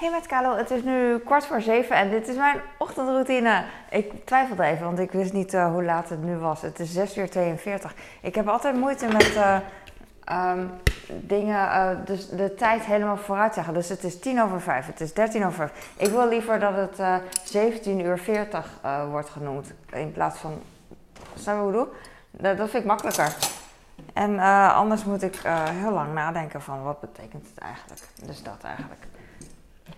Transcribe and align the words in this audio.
Hey 0.00 0.10
met 0.10 0.56
het 0.56 0.70
is 0.70 0.82
nu 0.82 1.18
kwart 1.18 1.46
voor 1.46 1.60
zeven 1.60 1.96
en 1.96 2.10
dit 2.10 2.28
is 2.28 2.36
mijn 2.36 2.60
ochtendroutine. 2.78 3.64
Ik 3.90 4.26
twijfelde 4.26 4.62
even, 4.62 4.84
want 4.84 4.98
ik 4.98 5.12
wist 5.12 5.32
niet 5.32 5.54
uh, 5.54 5.72
hoe 5.72 5.84
laat 5.84 6.08
het 6.08 6.22
nu 6.22 6.36
was. 6.36 6.62
Het 6.62 6.78
is 6.78 6.92
6 6.92 7.16
uur 7.16 7.30
42. 7.30 7.94
Ik 8.20 8.34
heb 8.34 8.48
altijd 8.48 8.76
moeite 8.76 9.06
met 9.06 9.34
uh, 9.34 9.56
um, 10.32 10.70
dingen, 11.06 11.56
uh, 11.56 11.90
dus 12.04 12.28
de 12.28 12.54
tijd 12.54 12.84
helemaal 12.84 13.16
vooruit 13.16 13.54
zeggen. 13.54 13.74
Dus 13.74 13.88
het 13.88 14.04
is 14.04 14.18
tien 14.18 14.42
over 14.42 14.60
vijf, 14.60 14.86
het 14.86 15.00
is 15.00 15.12
13 15.12 15.44
over 15.44 15.52
vijf. 15.52 15.92
Ik 15.96 16.10
wil 16.10 16.28
liever 16.28 16.58
dat 16.60 16.74
het 16.74 17.22
17 17.44 18.00
uur 18.00 18.18
40 18.18 18.80
wordt 19.10 19.30
genoemd 19.30 19.72
in 19.92 20.12
plaats 20.12 20.38
van, 20.38 20.62
snap 21.34 21.54
je 21.54 21.60
hoe 21.60 21.70
ik 21.70 21.76
doe? 21.76 21.88
Dat, 22.30 22.56
dat 22.56 22.70
vind 22.70 22.82
ik 22.82 22.88
makkelijker. 22.88 23.36
En 24.12 24.38
anders 24.74 25.04
moet 25.04 25.22
ik 25.22 25.40
heel 25.70 25.92
lang 25.92 26.14
nadenken 26.14 26.62
van 26.62 26.82
wat 26.82 27.00
betekent 27.00 27.46
het 27.48 27.58
eigenlijk. 27.58 28.02
Dus 28.24 28.42
dat 28.42 28.62
eigenlijk 28.62 29.06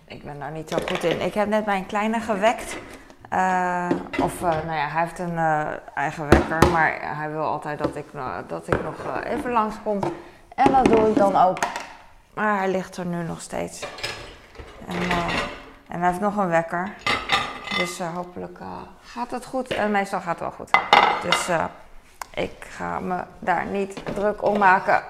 ik 0.05 0.23
ben 0.23 0.39
daar 0.39 0.51
niet 0.51 0.69
zo 0.69 0.77
goed 0.77 1.03
in. 1.03 1.21
Ik 1.21 1.33
heb 1.33 1.47
net 1.47 1.65
mijn 1.65 1.85
kleine 1.85 2.19
gewekt. 2.19 2.77
Uh, 3.33 3.89
of 4.21 4.41
uh, 4.41 4.49
nou 4.49 4.73
ja, 4.73 4.87
hij 4.87 5.01
heeft 5.01 5.19
een 5.19 5.33
uh, 5.33 5.67
eigen 5.93 6.29
wekker, 6.29 6.69
maar 6.71 7.17
hij 7.17 7.31
wil 7.31 7.43
altijd 7.43 7.77
dat 7.77 7.95
ik, 7.95 8.05
dat 8.47 8.67
ik 8.67 8.83
nog 8.83 9.23
even 9.23 9.51
langskom. 9.51 9.99
En 10.55 10.71
dat 10.71 10.85
doe 10.85 11.09
ik 11.09 11.15
dan 11.15 11.35
ook. 11.35 11.57
Maar 12.33 12.57
hij 12.57 12.71
ligt 12.71 12.97
er 12.97 13.05
nu 13.05 13.23
nog 13.23 13.41
steeds. 13.41 13.87
En, 14.87 15.01
en 15.87 15.99
hij 15.99 16.07
heeft 16.07 16.19
nog 16.19 16.37
een 16.37 16.47
wekker. 16.47 16.93
Dus 17.77 17.99
hopelijk 17.99 18.59
gaat 19.01 19.31
het 19.31 19.45
goed. 19.45 19.67
En 19.67 19.91
meestal 19.91 20.19
gaat 20.19 20.39
het 20.39 20.39
wel 20.39 20.51
goed. 20.51 20.69
Dus 21.21 21.49
ik 22.33 22.65
ga 22.69 22.99
me 22.99 23.23
daar 23.39 23.65
niet 23.65 24.15
druk 24.15 24.43
om 24.43 24.57
maken. 24.57 25.03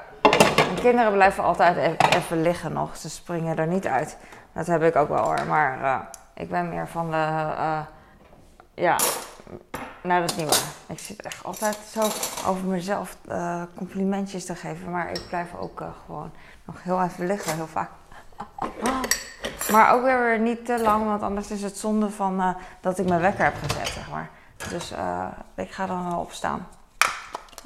De 0.75 0.81
kinderen 0.81 1.11
blijven 1.11 1.43
altijd 1.43 1.77
even, 1.77 2.15
even 2.15 2.41
liggen 2.41 2.73
nog. 2.73 2.97
Ze 2.97 3.09
springen 3.09 3.57
er 3.57 3.67
niet 3.67 3.87
uit. 3.87 4.17
Dat 4.53 4.67
heb 4.67 4.83
ik 4.83 4.95
ook 4.95 5.09
wel 5.09 5.23
hoor. 5.23 5.45
Maar 5.47 5.81
uh, 5.81 5.99
ik 6.33 6.49
ben 6.49 6.69
meer 6.69 6.87
van 6.87 7.11
de. 7.11 7.15
Uh, 7.17 7.79
ja, 8.73 8.97
nou 10.01 10.21
dat 10.21 10.35
niet. 10.35 10.65
Ik 10.87 10.99
zit 10.99 11.21
echt 11.21 11.43
altijd 11.43 11.77
zo 11.91 12.01
over 12.49 12.65
mezelf 12.65 13.17
uh, 13.29 13.61
complimentjes 13.75 14.45
te 14.45 14.55
geven. 14.55 14.91
Maar 14.91 15.11
ik 15.11 15.21
blijf 15.27 15.55
ook 15.59 15.83
gewoon 16.05 16.31
nog 16.65 16.83
heel 16.83 17.03
even 17.03 17.25
liggen, 17.25 17.55
heel 17.55 17.67
vaak. 17.67 17.89
maar 19.71 19.93
ook 19.93 20.03
weer 20.03 20.39
niet 20.39 20.65
te 20.65 20.81
lang, 20.81 21.05
want 21.05 21.21
anders 21.21 21.51
is 21.51 21.61
het 21.61 21.77
zonde 21.77 22.09
van 22.09 22.55
dat 22.81 22.99
ik 22.99 23.07
mijn 23.07 23.21
wekker 23.21 23.43
heb 23.43 23.55
gezet, 23.67 23.87
zeg 23.87 24.09
maar. 24.09 24.29
Dus 24.69 24.93
ik 25.55 25.71
ga 25.71 25.85
dan 25.85 26.09
wel 26.09 26.19
opstaan. 26.19 26.67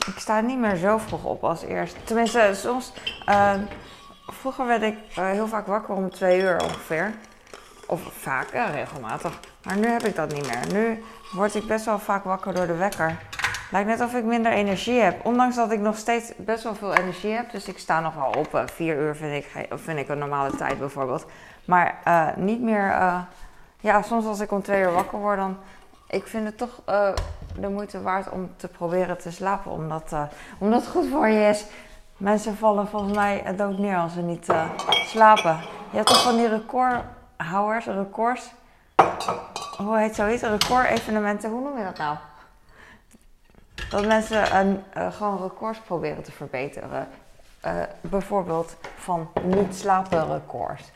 Ik 0.06 0.20
sta 0.20 0.40
niet 0.40 0.58
meer 0.58 0.76
zo 0.76 0.98
vroeg 0.98 1.24
op 1.24 1.44
als 1.44 1.64
eerst. 1.64 1.96
Tenminste, 2.04 2.52
soms 2.54 2.94
vroeger 4.26 4.66
werd 4.66 4.82
ik 4.82 4.98
uh, 5.10 5.30
heel 5.30 5.48
vaak 5.48 5.68
wakker 5.68 5.96
om 5.96 6.10
twee 6.10 6.42
uur 6.42 6.64
ongeveer. 6.64 7.14
Of 7.88 8.02
vaak, 8.20 8.54
ja, 8.54 8.66
regelmatig. 8.66 9.40
Maar 9.64 9.78
nu 9.78 9.88
heb 9.88 10.04
ik 10.04 10.16
dat 10.16 10.34
niet 10.34 10.48
meer. 10.48 10.82
Nu 10.82 11.04
word 11.32 11.56
ik 11.56 11.68
best 11.68 11.86
wel 11.86 12.00
vaak 12.00 12.24
wakker 12.24 12.54
door 12.54 12.68
de 12.68 12.76
wekker. 12.76 13.18
Lijkt 13.72 13.88
net 13.88 14.02
of 14.02 14.14
ik 14.14 14.24
minder 14.24 14.52
energie 14.52 15.00
heb. 15.00 15.26
Ondanks 15.26 15.56
dat 15.56 15.72
ik 15.72 15.80
nog 15.80 15.98
steeds 15.98 16.32
best 16.38 16.64
wel 16.64 16.76
veel 16.76 16.94
energie 16.94 17.32
heb. 17.32 17.52
Dus 17.52 17.68
ik 17.68 17.78
sta 17.78 18.00
nog 18.00 18.14
wel 18.16 18.32
op. 18.38 18.56
Uh, 18.56 18.62
vier 18.66 18.98
uur 18.98 19.16
vind 19.16 19.46
ik, 19.46 19.68
vind 19.70 20.00
ik 20.00 20.10
een 20.10 20.18
normale 20.18 20.56
tijd 20.56 20.80
bijvoorbeeld. 20.80 21.26
Maar 21.66 21.96
niet 22.36 22.62
meer... 22.62 22.94
ja, 23.80 24.02
soms 24.02 24.26
als 24.26 24.40
ik 24.40 24.52
om 24.52 24.62
twee 24.62 24.82
uur 24.82 24.92
wakker 24.92 25.20
word, 25.20 25.38
dan... 25.38 25.58
Ik 26.08 26.28
vind 26.28 26.46
het 26.46 26.58
toch 26.58 26.82
de 27.60 27.70
moeite 27.70 28.02
waard 28.02 28.30
om 28.30 28.52
te 28.56 28.68
proberen 28.68 29.18
te 29.18 29.32
slapen. 29.32 29.72
Omdat, 29.72 30.16
omdat 30.58 30.82
het 30.82 30.90
goed 30.90 31.08
voor 31.08 31.28
je 31.28 31.50
is. 31.50 31.66
Mensen 32.18 32.58
vallen 32.58 32.88
volgens 32.88 33.16
mij 33.16 33.56
dood 33.56 33.78
neer 33.78 33.98
als 33.98 34.14
ze 34.14 34.22
niet 34.22 34.50
uh, 34.50 34.70
slapen. 34.90 35.60
Je 35.90 35.96
hebt 35.96 36.08
toch 36.08 36.24
van 36.24 36.36
die 36.36 36.48
recordhouders, 36.48 37.86
records. 37.86 38.52
Hoe 39.78 39.98
heet 39.98 40.16
zoiets? 40.16 40.44
Record-evenementen, 40.44 41.50
hoe 41.50 41.62
noem 41.62 41.78
je 41.78 41.84
dat 41.84 41.98
nou? 41.98 42.18
Dat 43.90 44.06
mensen 44.06 44.56
een, 44.56 44.84
gewoon 45.14 45.42
records 45.42 45.80
proberen 45.80 46.24
te 46.24 46.32
verbeteren. 46.32 47.08
Bijvoorbeeld 48.02 48.76
van 48.96 49.30
niet 49.44 49.76
slapen 49.76 50.28
records. 50.28 50.92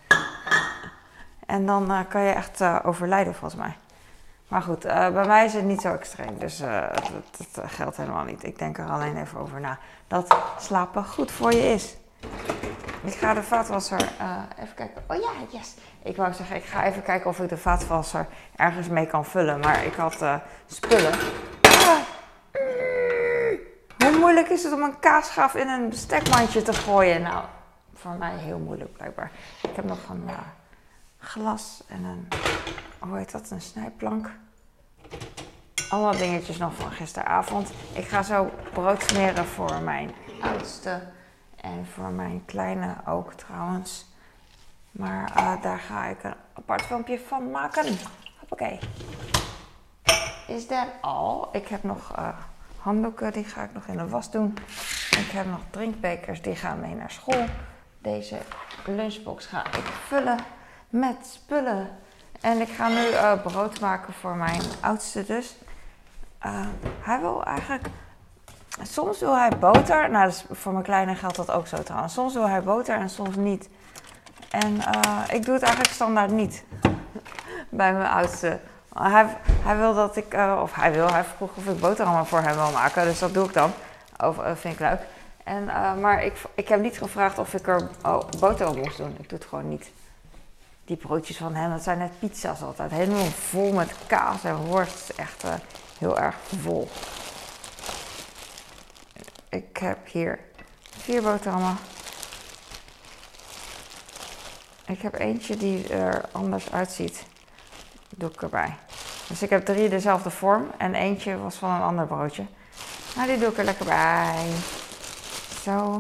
En 1.46 1.66
dan 1.66 2.06
kan 2.10 2.22
je 2.22 2.34
echt 2.34 2.62
overlijden 2.84 3.36
volgens 3.36 3.62
mij. 3.62 3.76
Maar 4.52 4.62
goed, 4.62 4.86
uh, 4.86 5.10
bij 5.10 5.26
mij 5.26 5.46
is 5.46 5.54
het 5.54 5.64
niet 5.64 5.82
zo 5.82 5.94
extreem. 5.94 6.40
Dus 6.40 6.62
uh, 6.62 6.88
dat, 7.38 7.48
dat, 7.52 7.72
geldt 7.72 7.98
helemaal 7.98 8.24
niet. 8.24 8.44
Ik 8.44 8.60
denk 8.60 8.78
er 8.78 8.90
alleen 8.90 9.18
even 9.18 9.40
over 9.40 9.60
na. 9.60 9.78
Dat 10.08 10.38
slapen 10.60 11.06
goed 11.06 11.32
voor 11.32 11.52
je 11.54 11.74
is. 11.74 11.98
Ik 13.04 13.14
ga 13.14 13.34
de 13.34 13.44
vaatwasser 13.44 14.02
uh, 14.22 14.38
even 14.60 14.76
kijken. 14.76 15.04
Oh 15.08 15.16
ja, 15.16 15.30
yes. 15.50 15.76
Ik 16.04 16.16
wou 16.16 16.34
zeggen, 16.34 16.56
ik 16.56 16.64
ga 16.64 16.84
even 16.84 17.04
kijken 17.04 17.30
of 17.30 17.40
ik 17.40 17.50
de 17.50 17.58
vaatwasser 17.58 18.28
ergens 18.56 18.88
mee 18.88 19.08
kan 19.08 19.26
vullen. 19.26 19.60
Maar 19.60 19.86
ik 19.86 19.94
had 19.94 20.18
spullen. 20.66 21.14
Ah. 21.62 21.98
Hoe 23.98 24.20
moeilijk 24.20 24.50
is 24.50 24.64
het 24.64 24.74
om 24.74 24.82
een 24.82 25.00
kaasschaaf 25.00 25.56
in 25.56 25.68
een 25.68 25.90
bestekmandje 25.90 26.62
te 26.62 26.74
gooien? 26.74 27.22
Nou, 27.22 27.44
voor 27.94 28.16
mij 28.20 28.38
heel 28.38 28.60
moeilijk 28.60 28.94
blijkbaar. 28.94 29.32
Ik 29.62 29.76
heb 29.76 29.86
nog 29.86 30.10
een 30.10 30.30
glas 31.22 31.84
en 31.88 32.04
een 32.04 32.28
hoe 33.02 33.18
heet 33.18 33.32
dat, 33.32 33.50
een 33.50 33.62
snijplank. 33.62 34.32
Allemaal 35.90 36.18
dingetjes 36.18 36.58
nog 36.58 36.76
van 36.76 36.92
gisteravond. 36.92 37.72
Ik 37.94 38.08
ga 38.08 38.24
zo 38.24 38.50
brood 38.74 39.04
smeren 39.04 39.46
voor 39.46 39.82
mijn 39.82 40.12
oudste. 40.42 41.02
En 41.56 41.86
voor 41.86 42.10
mijn 42.10 42.46
kleine 42.46 42.96
ook 43.08 43.34
trouwens. 43.34 44.06
Maar 44.92 45.32
uh, 45.38 45.62
daar 45.62 45.80
ga 45.80 46.06
ik 46.06 46.24
een 46.24 46.34
apart 46.54 46.82
filmpje 46.82 47.20
van 47.20 47.52
maken. 47.52 47.98
Oké. 48.50 48.80
Is 50.48 50.68
dat 50.68 50.88
al? 51.02 51.50
Ik 51.52 51.68
heb 51.68 51.84
nog 51.84 52.18
uh, 52.18 52.28
handdoeken, 52.78 53.34
die 53.34 53.44
ga 53.44 53.64
ik 53.64 53.74
nog 53.74 53.86
in 53.86 53.98
de 53.98 54.08
was 54.08 54.32
doen. 54.32 54.58
Ik 55.10 55.32
heb 55.32 55.46
nog 55.46 55.62
drinkbekers, 55.70 56.42
die 56.42 56.56
gaan 56.56 56.80
mee 56.80 56.96
naar 56.96 57.12
school. 57.12 57.46
Deze 58.00 58.38
lunchbox 58.86 59.46
ga 59.46 59.66
ik 59.66 59.86
vullen 59.86 60.38
met 60.92 61.16
spullen 61.22 61.90
en 62.42 62.62
ik 62.62 62.70
ga 62.70 62.88
nu 62.88 63.08
uh, 63.08 63.34
brood 63.44 63.80
maken 63.80 64.14
voor 64.14 64.36
mijn 64.36 64.62
oudste 64.80 65.26
dus. 65.26 65.56
Uh, 66.46 66.68
hij 67.02 67.20
wil 67.20 67.44
eigenlijk... 67.44 67.88
Soms 68.82 69.20
wil 69.20 69.38
hij 69.38 69.50
boter. 69.60 70.10
Nou, 70.10 70.26
dus 70.26 70.46
voor 70.52 70.72
mijn 70.72 70.84
kleine 70.84 71.16
geldt 71.16 71.36
dat 71.36 71.52
ook 71.52 71.68
zo 71.68 71.84
trouwens. 71.84 72.14
Soms 72.14 72.34
wil 72.34 72.48
hij 72.48 72.64
boter 72.64 72.96
en 72.96 73.10
soms 73.10 73.36
niet. 73.36 73.70
En 74.50 74.76
uh, 74.76 75.24
ik 75.32 75.46
doe 75.46 75.54
het 75.54 75.64
eigenlijk 75.64 75.94
standaard 75.94 76.32
niet. 76.32 76.64
Bij 77.70 77.94
mijn 77.94 78.12
oudste. 78.12 78.60
Hij, 78.94 79.38
hij 79.64 79.78
wil 79.78 79.94
dat 79.94 80.16
ik... 80.16 80.34
of 80.62 80.74
hij 80.74 80.92
wil, 80.92 81.12
hij 81.12 81.24
vroeg 81.24 81.56
of 81.56 81.66
ik 81.66 81.80
boterhammen 81.80 82.26
voor 82.26 82.42
hem 82.42 82.56
wil 82.56 82.72
maken. 82.72 83.04
Dus 83.04 83.20
dat 83.20 83.34
doe 83.34 83.46
ik 83.46 83.54
dan. 83.54 83.72
Of, 84.18 84.36
vind 84.54 84.74
ik 84.74 84.80
leuk. 84.80 85.00
En, 85.44 85.66
maar 86.00 86.24
ik, 86.24 86.42
ik 86.54 86.68
heb 86.68 86.82
niet 86.82 86.98
gevraagd 86.98 87.40
of 87.40 87.54
ik 87.54 87.68
er 87.68 87.90
oh, 88.06 88.20
boter 88.40 88.68
op 88.68 88.76
moest 88.76 88.98
doen. 88.98 89.16
Ik 89.20 89.30
doe 89.30 89.40
het 89.40 89.48
gewoon 89.48 89.70
niet 89.70 89.92
die 90.86 90.98
broodjes 90.98 91.38
van 91.38 91.56
hem, 91.56 91.70
dat 91.70 91.84
zijn 91.84 91.98
net 91.98 92.20
pizza's 92.20 92.62
altijd. 92.62 92.92
Helemaal 92.92 93.26
vol 93.26 93.72
met 93.72 93.94
kaas 94.08 94.44
en 94.44 94.56
worst. 94.56 95.10
Echt 95.10 95.44
uh, 95.46 95.54
heel 95.98 96.20
erg 96.20 96.36
vol. 96.62 96.90
Ik 99.50 99.78
heb 99.78 100.08
hier 100.08 100.40
vier 100.98 101.22
boterhammen. 101.22 101.78
Ik 104.86 105.02
heb 105.02 105.14
eentje 105.14 105.58
die 105.58 105.88
er 105.88 106.26
anders 106.32 106.72
uitziet. 106.72 107.24
Doe 108.10 108.30
ik 108.30 108.42
erbij. 108.42 108.76
Dus 109.28 109.42
ik 109.42 109.50
heb 109.50 109.66
drie 109.66 109.90
dezelfde 109.90 110.30
vorm 110.30 110.72
en 110.78 110.96
eentje 110.96 111.38
was 111.38 111.56
van 111.56 111.72
een 111.72 111.82
ander 111.82 112.08
broodje. 112.08 112.46
Nou, 113.16 113.28
die 113.28 113.38
doe 113.38 113.50
ik 113.50 113.58
er 113.58 113.64
lekker 113.64 113.86
bij. 113.86 114.52
Zo. 115.64 115.96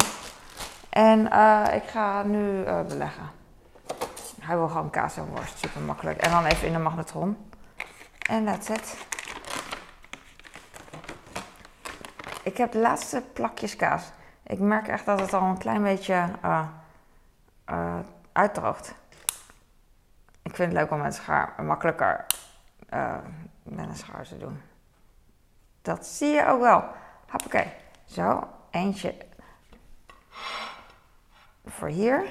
En 0.89 1.19
uh, 1.33 1.65
ik 1.73 1.83
ga 1.89 2.23
nu 2.23 2.63
uh, 2.63 2.81
beleggen. 2.81 3.40
Hij 4.41 4.57
wil 4.57 4.67
gewoon 4.67 4.89
kaas 4.89 5.17
en 5.17 5.25
worst, 5.25 5.57
super 5.57 5.81
makkelijk. 5.81 6.17
En 6.17 6.31
dan 6.31 6.45
even 6.45 6.67
in 6.67 6.73
de 6.73 6.79
magnetron. 6.79 7.51
En 8.29 8.45
that's 8.45 8.69
it. 8.69 8.97
Ik 12.43 12.57
heb 12.57 12.71
de 12.71 12.79
laatste 12.79 13.23
plakjes 13.33 13.75
kaas. 13.75 14.03
Ik 14.43 14.59
merk 14.59 14.87
echt 14.87 15.05
dat 15.05 15.19
het 15.19 15.33
al 15.33 15.41
een 15.41 15.57
klein 15.57 15.83
beetje 15.83 16.29
uh, 16.45 16.67
uh, 17.69 17.99
uitdroogt. 18.31 18.95
Ik 20.41 20.55
vind 20.55 20.71
het 20.71 20.81
leuk 20.81 20.91
om 20.91 20.97
met 20.97 21.05
een 21.05 21.13
schaar 21.13 21.63
makkelijker 21.63 22.25
uh, 22.93 23.15
met 23.63 23.87
een 23.87 23.95
schaar 23.95 24.23
te 24.23 24.37
doen. 24.37 24.61
Dat 25.81 26.05
zie 26.05 26.29
je 26.29 26.47
ook 26.47 26.61
wel. 26.61 26.83
Hoppakee. 27.29 27.73
Zo, 28.05 28.47
eentje 28.69 29.15
voor 31.65 31.87
hier. 31.87 32.25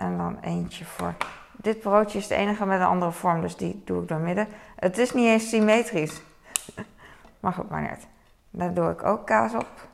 En 0.00 0.16
dan 0.16 0.38
eentje 0.40 0.84
voor. 0.84 1.14
Dit 1.52 1.80
broodje 1.80 2.18
is 2.18 2.26
de 2.26 2.34
enige 2.34 2.66
met 2.66 2.80
een 2.80 2.86
andere 2.86 3.12
vorm, 3.12 3.40
dus 3.40 3.56
die 3.56 3.82
doe 3.84 4.02
ik 4.02 4.08
door 4.08 4.18
midden. 4.18 4.48
Het 4.76 4.98
is 4.98 5.12
niet 5.12 5.26
eens 5.26 5.48
symmetrisch. 5.48 6.22
maar 7.40 7.52
goed, 7.52 7.70
maar 7.70 7.82
net. 7.82 8.06
Daar 8.50 8.74
doe 8.74 8.90
ik 8.90 9.04
ook 9.04 9.26
kaas 9.26 9.54
op. 9.54 9.88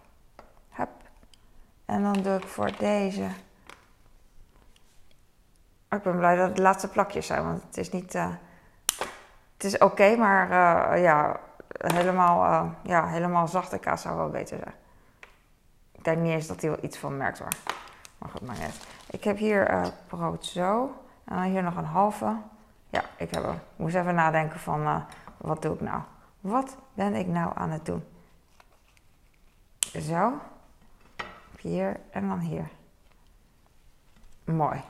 En 1.86 2.02
dan 2.02 2.12
doe 2.12 2.36
ik 2.36 2.46
voor 2.46 2.70
deze. 2.78 3.28
ik 5.90 6.02
ben 6.02 6.16
blij 6.16 6.36
dat 6.36 6.46
het 6.46 6.56
de 6.56 6.62
laatste 6.62 6.88
plakjes 6.88 7.26
zijn, 7.26 7.44
want 7.44 7.62
het 7.62 7.76
is 7.76 7.90
niet... 7.90 8.14
Uh, 8.14 8.28
het 9.54 9.64
is 9.64 9.78
oké, 9.78 10.16
maar 10.16 10.50
uh, 10.50 11.02
ja, 11.02 11.40
helemaal, 11.68 12.44
uh, 12.44 12.70
ja, 12.82 13.06
helemaal 13.06 13.48
zachte 13.48 13.78
kaas 13.78 14.02
zou 14.02 14.16
wel 14.16 14.30
beter 14.30 14.58
zijn. 14.58 14.74
Ik 15.92 16.04
denk 16.04 16.18
niet 16.18 16.32
eens 16.32 16.46
dat 16.46 16.60
hij 16.60 16.70
wel 16.70 16.84
iets 16.84 16.98
van 16.98 17.16
merkt 17.16 17.38
hoor. 17.38 17.52
Maar 18.18 18.30
goed, 18.30 18.40
maar 18.40 18.58
net. 18.58 18.86
Ik 19.10 19.24
heb 19.24 19.38
hier 19.38 19.92
brood 20.06 20.44
zo. 20.44 20.94
En 21.24 21.36
dan 21.36 21.44
hier 21.44 21.62
nog 21.62 21.76
een 21.76 21.84
halve. 21.84 22.36
Ja, 22.88 23.02
ik 23.16 23.30
heb 23.30 23.44
hem. 23.44 23.58
Moest 23.76 23.94
even 23.94 24.14
nadenken 24.14 24.60
van, 24.60 25.04
wat 25.36 25.62
doe 25.62 25.74
ik 25.74 25.80
nou? 25.80 26.00
Wat 26.40 26.76
ben 26.94 27.14
ik 27.14 27.26
nou 27.26 27.52
aan 27.54 27.70
het 27.70 27.86
doen? 27.86 28.04
Zo. 29.78 30.32
Hier 31.60 32.00
en 32.10 32.28
dan 32.28 32.38
hier. 32.38 32.68
Mooi. 34.44 34.80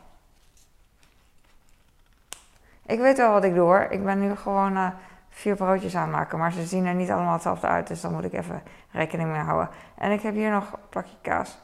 Ik 2.86 2.98
weet 2.98 3.16
wel 3.16 3.32
wat 3.32 3.44
ik 3.44 3.54
doe 3.54 3.64
hoor. 3.64 3.80
Ik 3.80 4.04
ben 4.04 4.20
nu 4.20 4.36
gewoon 4.36 4.76
uh, 4.76 4.88
vier 5.28 5.56
broodjes 5.56 5.96
aanmaken. 5.96 6.38
Maar 6.38 6.52
ze 6.52 6.66
zien 6.66 6.86
er 6.86 6.94
niet 6.94 7.10
allemaal 7.10 7.32
hetzelfde 7.32 7.66
uit. 7.66 7.86
Dus 7.86 8.00
dan 8.00 8.12
moet 8.12 8.24
ik 8.24 8.32
even 8.32 8.62
rekening 8.90 9.30
mee 9.30 9.40
houden. 9.40 9.68
En 9.94 10.10
ik 10.10 10.20
heb 10.20 10.34
hier 10.34 10.50
nog 10.50 10.72
een 10.72 10.88
plakje 10.88 11.16
kaas. 11.20 11.58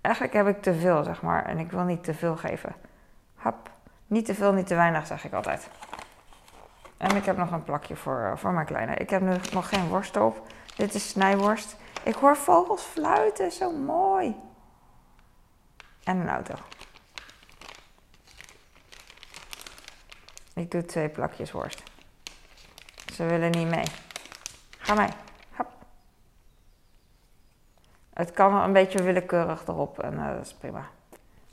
Eigenlijk 0.00 0.34
heb 0.34 0.46
ik 0.48 0.62
te 0.62 0.74
veel, 0.74 1.04
zeg 1.04 1.22
maar. 1.22 1.44
En 1.44 1.58
ik 1.58 1.70
wil 1.70 1.84
niet 1.84 2.04
te 2.04 2.14
veel 2.14 2.36
geven. 2.36 2.74
Hap. 3.34 3.70
Niet 4.06 4.24
te 4.24 4.34
veel, 4.34 4.52
niet 4.52 4.66
te 4.66 4.74
weinig, 4.74 5.06
zeg 5.06 5.24
ik 5.24 5.32
altijd. 5.32 5.68
En 6.96 7.16
ik 7.16 7.24
heb 7.24 7.36
nog 7.36 7.50
een 7.50 7.64
plakje 7.64 7.96
voor, 7.96 8.20
uh, 8.20 8.36
voor 8.36 8.52
mijn 8.52 8.66
kleine. 8.66 8.94
Ik 8.94 9.10
heb 9.10 9.22
nu 9.22 9.36
nog 9.52 9.68
geen 9.68 9.88
worst 9.88 10.16
op. 10.16 10.46
Dit 10.76 10.94
is 10.94 11.08
snijworst. 11.08 11.76
Ik 12.02 12.14
hoor 12.14 12.36
vogels 12.36 12.82
fluiten, 12.82 13.52
zo 13.52 13.72
mooi. 13.72 14.36
En 16.04 16.16
een 16.16 16.28
auto. 16.28 16.54
Ik 20.54 20.70
doe 20.70 20.84
twee 20.84 21.08
plakjes 21.08 21.52
worst. 21.52 21.82
Ze 23.12 23.24
willen 23.24 23.50
niet 23.50 23.68
mee. 23.68 23.84
Ga 24.78 24.94
mee. 24.94 25.08
Het 28.20 28.30
kan 28.30 28.54
een 28.54 28.72
beetje 28.72 29.02
willekeurig 29.02 29.66
erop 29.66 29.98
en 29.98 30.14
uh, 30.14 30.26
dat 30.26 30.44
is 30.44 30.54
prima. 30.54 30.84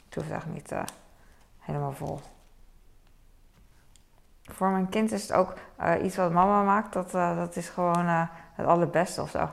Het 0.06 0.16
hoeft 0.16 0.32
echt 0.32 0.46
niet 0.46 0.72
uh, 0.72 0.82
helemaal 1.60 1.92
vol. 1.92 2.20
Voor 4.44 4.70
mijn 4.70 4.90
kind 4.90 5.12
is 5.12 5.22
het 5.22 5.32
ook 5.32 5.54
uh, 5.82 6.04
iets 6.04 6.16
wat 6.16 6.32
mama 6.32 6.64
maakt. 6.64 6.94
Dat, 6.94 7.12
dat 7.12 7.56
is 7.56 7.70
gewoon 7.70 8.06
het 8.54 8.66
allerbeste 8.66 9.22
of 9.22 9.30
zo. 9.30 9.50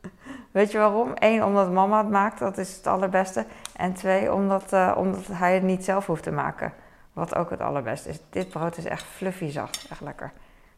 Weet 0.50 0.70
je 0.70 0.78
waarom? 0.78 1.12
Eén, 1.14 1.44
omdat 1.44 1.72
mama 1.72 1.98
het 1.98 2.10
maakt, 2.10 2.38
dat 2.38 2.58
is 2.58 2.76
het 2.76 2.86
allerbeste. 2.86 3.46
En 3.76 3.94
twee, 3.94 4.32
omdat, 4.32 4.72
omdat 4.96 5.26
hij 5.26 5.54
het 5.54 5.62
niet 5.62 5.84
zelf 5.84 6.06
hoeft 6.06 6.22
te 6.22 6.32
maken. 6.32 6.72
Wat 7.12 7.34
ook 7.34 7.50
het 7.50 7.60
allerbeste 7.60 8.08
is. 8.08 8.20
Dit 8.30 8.48
brood 8.48 8.76
is 8.76 8.84
echt 8.84 9.04
fluffy 9.04 9.50
zacht. 9.50 9.86
Echt 9.90 10.00
lekker. 10.00 10.32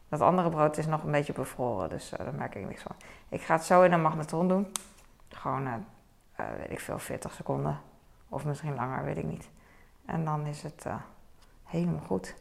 Dat 0.09 0.21
andere 0.21 0.49
brood 0.49 0.77
is 0.77 0.85
nog 0.85 1.03
een 1.03 1.11
beetje 1.11 1.33
bevroren, 1.33 1.89
dus 1.89 2.09
daar 2.09 2.33
merk 2.33 2.55
ik 2.55 2.67
niks 2.67 2.81
van. 2.81 2.95
Ik 3.29 3.41
ga 3.41 3.53
het 3.53 3.63
zo 3.63 3.81
in 3.81 3.91
een 3.91 4.01
magnetron 4.01 4.47
doen. 4.47 4.67
Gewoon, 5.29 5.67
uh, 5.67 5.73
uh, 6.39 6.45
weet 6.57 6.71
ik 6.71 6.79
veel, 6.79 6.99
40 6.99 7.33
seconden. 7.33 7.79
Of 8.29 8.45
misschien 8.45 8.75
langer, 8.75 9.03
weet 9.03 9.17
ik 9.17 9.23
niet. 9.23 9.49
En 10.05 10.25
dan 10.25 10.45
is 10.45 10.63
het 10.63 10.85
helemaal 11.63 11.99
goed. 11.99 12.35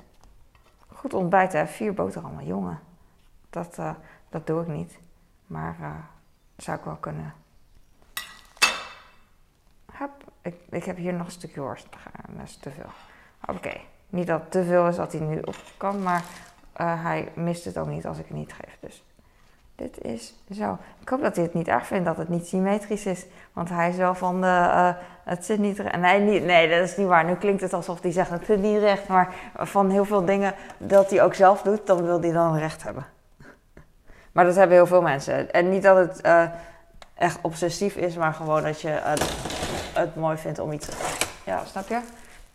Goed 0.89 1.15
ontbijten? 1.15 1.69
Vier 1.69 1.95
boterhammen, 1.95 2.47
jongen. 2.47 2.81
Dat, 3.51 3.79
dat 4.29 4.47
doe 4.47 4.63
ik 4.63 4.69
niet. 4.69 4.99
Maar 5.47 5.77
zou 6.57 6.79
ik 6.79 6.85
wel 6.85 6.97
kunnen. 6.97 7.35
Hup, 9.93 10.25
ik, 10.43 10.55
ik 10.71 10.85
heb 10.85 10.97
hier 10.97 11.13
nog 11.13 11.27
een 11.27 11.33
stukje 11.33 11.61
worst. 11.61 11.89
Dat 12.29 12.47
is 12.47 12.57
te 12.57 12.71
veel. 12.71 12.91
Oké, 13.47 13.81
niet 14.09 14.27
dat 14.27 14.41
het 14.41 14.51
te 14.51 14.65
veel 14.65 14.87
is 14.89 14.97
dat 14.97 15.13
hij 15.13 15.21
nu 15.21 15.41
op 15.41 15.57
kan, 15.77 16.03
maar 16.03 16.25
hij 16.83 17.33
mist 17.35 17.65
het 17.65 17.79
ook 17.79 17.87
niet 17.87 18.07
als 18.07 18.19
ik 18.19 18.27
het 18.27 18.37
niet 18.37 18.53
geef. 18.53 18.79
Dus 18.81 19.05
dit 19.79 20.05
is 20.05 20.35
zo. 20.55 20.79
Ik 21.01 21.09
hoop 21.09 21.23
dat 21.23 21.37
hij 21.37 21.45
het 21.45 21.55
niet 21.55 21.69
erg 21.69 21.87
vindt 21.87 22.05
dat 22.05 22.17
het 22.17 22.29
niet 22.29 22.47
symmetrisch 22.47 23.07
is. 23.07 23.27
Want 23.53 23.69
hij 23.69 23.89
is 23.89 23.97
wel 23.97 24.15
van 24.15 24.41
de, 24.41 24.47
uh, 24.47 24.91
het 25.25 25.45
zit 25.45 25.59
niet 25.59 25.79
recht. 25.79 25.97
Nee, 25.97 26.21
niet, 26.21 26.45
nee, 26.45 26.69
dat 26.69 26.89
is 26.89 26.97
niet 26.97 27.07
waar. 27.07 27.25
Nu 27.25 27.35
klinkt 27.35 27.61
het 27.61 27.73
alsof 27.73 28.03
hij 28.03 28.13
zegt 28.13 28.31
het 28.31 28.45
zit 28.47 28.61
niet 28.61 28.79
recht. 28.79 29.09
Maar 29.09 29.35
van 29.57 29.91
heel 29.91 30.05
veel 30.05 30.25
dingen 30.25 30.55
dat 30.79 31.11
hij 31.11 31.23
ook 31.23 31.35
zelf 31.35 31.63
doet, 31.63 31.87
dan 31.87 32.05
wil 32.05 32.21
hij 32.21 32.33
dan 32.33 32.57
recht 32.57 32.83
hebben. 32.83 33.07
Maar 34.33 34.45
dat 34.45 34.55
hebben 34.55 34.77
heel 34.77 34.87
veel 34.87 35.03
mensen. 35.03 35.53
En 35.53 35.71
niet 35.71 35.83
dat 35.83 35.97
het 35.97 36.27
uh, 36.27 36.45
echt 37.15 37.39
obsessief 37.43 37.97
is, 37.97 38.17
maar 38.17 38.35
gewoon 38.35 38.63
dat 38.63 38.81
je 38.81 39.17
het 39.95 40.17
mooi 40.17 40.37
vindt 40.37 40.59
om 40.59 40.73
iets. 40.73 40.89
Ja, 41.45 41.65
snap 41.65 41.89
je? 41.89 42.01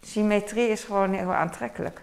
Symmetrie 0.02 0.70
is 0.70 0.84
gewoon 0.84 1.14
heel 1.14 1.34
aantrekkelijk. 1.34 2.02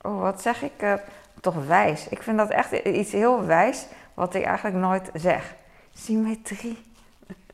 Oh, 0.00 0.20
wat 0.20 0.42
zeg 0.42 0.62
ik? 0.62 1.00
Toch 1.40 1.66
wijs. 1.66 2.08
Ik 2.08 2.22
vind 2.22 2.38
dat 2.38 2.50
echt 2.50 2.72
iets 2.72 3.12
heel 3.12 3.44
wijs, 3.44 3.86
wat 4.14 4.34
ik 4.34 4.44
eigenlijk 4.44 4.76
nooit 4.76 5.10
zeg. 5.14 5.54
Symmetrie. 5.94 6.82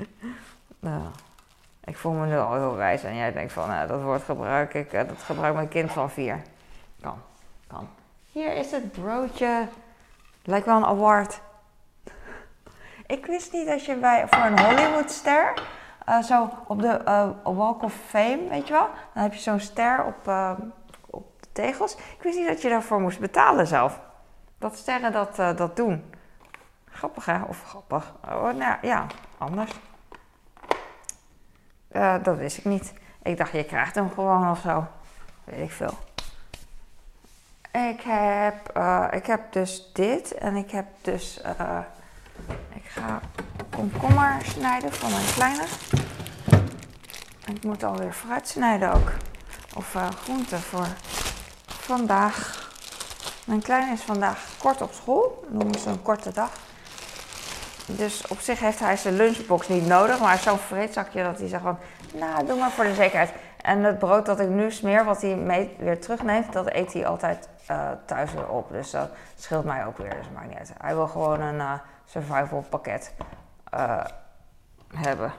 nou, 0.81 1.03
ik 1.85 1.97
voel 1.97 2.13
me 2.13 2.27
nu 2.27 2.39
al 2.39 2.55
heel 2.55 2.75
wijs 2.75 3.03
en 3.03 3.17
jij 3.17 3.33
denkt 3.33 3.53
van, 3.53 3.69
nou, 3.69 3.89
dat 3.89 4.03
woord 4.03 4.23
gebruik 4.23 4.75
ik, 4.75 4.93
uh, 4.93 5.09
dat 5.09 5.23
gebruikt 5.23 5.57
mijn 5.57 5.69
kind 5.69 5.93
van 5.93 6.11
vier. 6.11 6.43
Kan, 7.01 7.19
kan. 7.67 7.89
Hier 8.33 8.57
is 8.57 8.71
het 8.71 8.93
broodje. 8.93 9.69
Lijkt 10.45 10.67
wel 10.67 10.77
een 10.77 10.85
award. 10.85 11.41
ik 13.07 13.27
wist 13.27 13.53
niet 13.53 13.67
dat 13.67 13.85
je 13.85 13.97
bij, 13.97 14.29
voor 14.29 14.45
een 14.45 14.61
Hollywoodster 14.61 15.53
uh, 16.09 16.23
zo 16.23 16.51
op 16.67 16.81
de 16.81 17.01
uh, 17.05 17.29
Walk 17.57 17.83
of 17.83 17.95
Fame, 18.07 18.49
weet 18.49 18.67
je 18.67 18.73
wel? 18.73 18.89
Dan 19.15 19.23
heb 19.23 19.33
je 19.33 19.41
zo'n 19.41 19.61
ster 19.61 20.05
op, 20.05 20.33
tegels. 21.53 21.95
Ik 21.95 22.23
wist 22.23 22.39
niet 22.39 22.47
dat 22.47 22.63
je 22.63 22.69
daarvoor 22.69 23.01
moest 23.01 23.21
betalen 23.21 23.67
zelf. 23.67 24.01
Dat 24.59 24.77
sterren 24.77 25.13
dat, 25.13 25.37
dat 25.37 25.77
doen. 25.77 26.15
Grappig 26.91 27.25
hè? 27.25 27.43
Of 27.43 27.63
grappig. 27.65 28.13
Oh, 28.25 28.51
nou 28.51 28.77
ja, 28.83 29.07
anders. 29.39 29.73
dat 32.23 32.37
wist 32.37 32.59
ik 32.59 32.65
niet. 32.65 32.93
Ik 33.23 33.37
dacht, 33.37 33.53
je 33.53 33.65
krijgt 33.65 33.95
hem 33.95 34.11
gewoon 34.11 34.51
of 34.51 34.61
zo. 34.61 34.87
Weet 35.45 35.61
ik 35.61 35.71
veel. 35.71 35.95
Ik 37.73 38.01
heb, 38.01 38.79
ik 39.15 39.27
heb 39.27 39.53
dus 39.53 39.91
dit 39.93 40.35
en 40.35 40.57
ik 40.57 40.71
heb 40.71 40.87
dus. 41.01 41.41
ik 42.75 42.85
ga 42.85 43.21
komkommer 43.71 44.37
snijden 44.43 44.93
voor 44.93 45.11
mijn 45.11 45.33
kleine. 45.35 45.65
En 47.47 47.57
ik 47.57 47.65
moet 47.65 47.83
alweer 47.83 48.13
fruit 48.13 48.49
snijden 48.49 48.93
ook. 48.93 49.13
Of 49.77 49.97
groenten 50.25 50.61
voor 50.61 50.87
vandaag. 51.83 52.71
Mijn 53.45 53.63
kleine 53.63 53.93
is 53.93 54.03
vandaag 54.03 54.39
kort 54.59 54.83
op 54.83 54.93
school. 54.93 55.45
Noemen 55.49 55.79
ze 55.79 55.89
een 55.89 56.03
korte 56.03 56.33
dag. 56.33 56.51
Dus 57.87 58.27
op 58.27 58.41
zich 58.41 58.61
heeft 58.61 58.79
hij 58.79 58.97
zijn 58.97 59.17
lunchbox 59.17 59.69
niet 59.69 59.87
nodig. 59.87 60.21
Maar 60.21 60.39
zo'n 60.39 60.59
vreedzakje 60.59 61.23
dat 61.23 61.39
hij 61.39 61.49
zegt 61.49 61.63
van... 61.63 61.79
Nou, 62.15 62.47
doe 62.47 62.59
maar 62.59 62.71
voor 62.71 62.85
de 62.85 62.95
zekerheid. 62.95 63.33
En 63.63 63.85
het 63.85 63.99
brood 63.99 64.27
dat 64.27 64.41
ik 64.41 64.49
nu 64.49 64.71
smeer, 64.71 65.05
wat 65.05 65.23
hij 65.23 65.35
mee 65.35 65.77
weer 65.79 66.01
terugneemt... 66.01 66.53
dat 66.53 66.73
eet 66.73 66.93
hij 66.93 67.07
altijd 67.07 67.49
uh, 67.71 67.89
thuis 68.07 68.33
weer 68.33 68.49
op. 68.49 68.71
Dus 68.71 68.91
dat 68.91 69.11
scheelt 69.37 69.65
mij 69.65 69.87
ook 69.87 69.99
weer. 69.99 70.11
Dus 70.11 70.27
maakt 70.35 70.49
niet 70.49 70.59
uit. 70.59 70.73
Hij 70.79 70.95
wil 70.95 71.07
gewoon 71.07 71.41
een 71.41 71.55
uh, 71.55 71.73
survival 72.05 72.65
pakket 72.69 73.13
uh, 73.75 74.05
hebben 74.95 75.33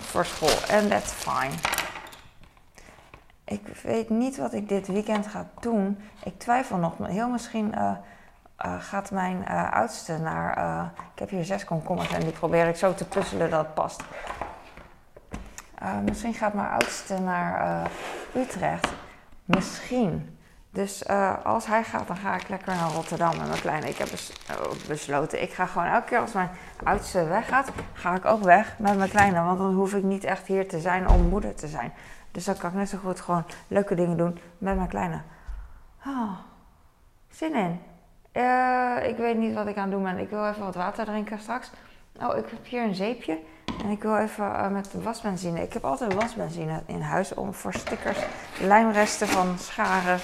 voor 0.00 0.24
school. 0.24 0.68
En 0.68 0.88
that's 0.88 1.12
fine. 1.12 1.77
Ik 3.48 3.66
weet 3.82 4.10
niet 4.10 4.36
wat 4.36 4.52
ik 4.52 4.68
dit 4.68 4.86
weekend 4.86 5.26
ga 5.26 5.46
doen. 5.60 5.98
Ik 6.24 6.38
twijfel 6.38 6.76
nog. 6.76 6.94
Heel 7.02 7.28
misschien 7.28 7.72
uh, 7.74 7.90
uh, 8.66 8.74
gaat 8.78 9.10
mijn 9.10 9.44
uh, 9.48 9.72
oudste 9.72 10.18
naar. 10.18 10.90
ik 11.12 11.18
heb 11.18 11.30
hier 11.30 11.44
zes 11.44 11.64
komkommers 11.64 12.12
en 12.12 12.20
die 12.20 12.32
probeer 12.32 12.68
ik 12.68 12.76
zo 12.76 12.94
te 12.94 13.04
puzzelen 13.04 13.50
dat 13.50 13.64
het 13.64 13.74
past. 13.74 14.02
misschien 16.04 16.34
gaat 16.34 16.54
mijn 16.54 16.68
oudste 16.68 17.18
naar 17.18 17.86
Utrecht. 18.36 18.88
Misschien. 19.44 20.38
Dus 20.70 21.06
als 21.44 21.66
hij 21.66 21.84
gaat, 21.84 22.06
dan 22.06 22.16
ga 22.16 22.34
ik 22.34 22.48
lekker 22.48 22.74
naar 22.74 22.90
Rotterdam 22.90 23.36
met 23.36 23.48
mijn 23.48 23.60
kleine. 23.60 23.88
Ik 23.88 23.98
heb 23.98 24.10
bes 24.10 24.32
besloten, 24.88 25.42
ik 25.42 25.52
ga 25.52 25.66
gewoon 25.66 25.88
elke 25.88 26.06
keer 26.06 26.18
als 26.18 26.32
mijn 26.32 26.50
oudste 26.84 27.24
weggaat, 27.24 27.70
ga 27.92 28.14
ik 28.14 28.24
ook 28.24 28.42
weg 28.42 28.74
met 28.78 28.96
mijn 28.96 29.10
kleine. 29.10 29.42
Want 29.42 29.58
dan 29.58 29.74
hoef 29.74 29.94
ik 29.94 30.02
niet 30.02 30.24
echt 30.24 30.46
hier 30.46 30.68
te 30.68 30.80
zijn 30.80 31.08
om 31.08 31.28
moeder 31.28 31.54
te 31.54 31.68
zijn. 31.68 31.92
Dus 32.30 32.44
dan 32.44 32.56
kan 32.56 32.70
ik 32.70 32.76
net 32.76 32.88
zo 32.88 32.98
goed 32.98 33.20
gewoon 33.20 33.44
leuke 33.68 33.94
dingen 33.94 34.16
doen 34.16 34.38
met 34.58 34.76
mijn 34.76 34.88
kleine. 34.88 35.20
Oh, 36.06 36.32
zin 37.30 37.54
in. 37.54 37.80
Uh, 38.32 39.08
ik 39.08 39.16
weet 39.16 39.36
niet 39.36 39.54
wat 39.54 39.66
ik 39.66 39.76
aan 39.76 39.82
het 39.82 39.92
doen 39.92 40.02
ben. 40.02 40.18
Ik 40.18 40.30
wil 40.30 40.48
even 40.48 40.64
wat 40.64 40.74
water 40.74 41.04
drinken 41.04 41.38
straks. 41.38 41.70
Oh, 42.20 42.36
ik 42.36 42.44
heb 42.50 42.66
hier 42.66 42.82
een 42.82 42.94
zeepje. 42.94 43.38
En 43.82 43.90
ik 43.90 44.02
wil 44.02 44.16
even 44.16 44.72
met 44.72 45.02
wasbenzine. 45.02 45.62
Ik 45.62 45.72
heb 45.72 45.84
altijd 45.84 46.14
wasbenzine 46.14 46.82
in 46.86 47.00
huis 47.00 47.34
om 47.34 47.54
voor 47.54 47.72
stickers, 47.72 48.18
lijmresten 48.60 49.28
van 49.28 49.58
scharen 49.58 50.18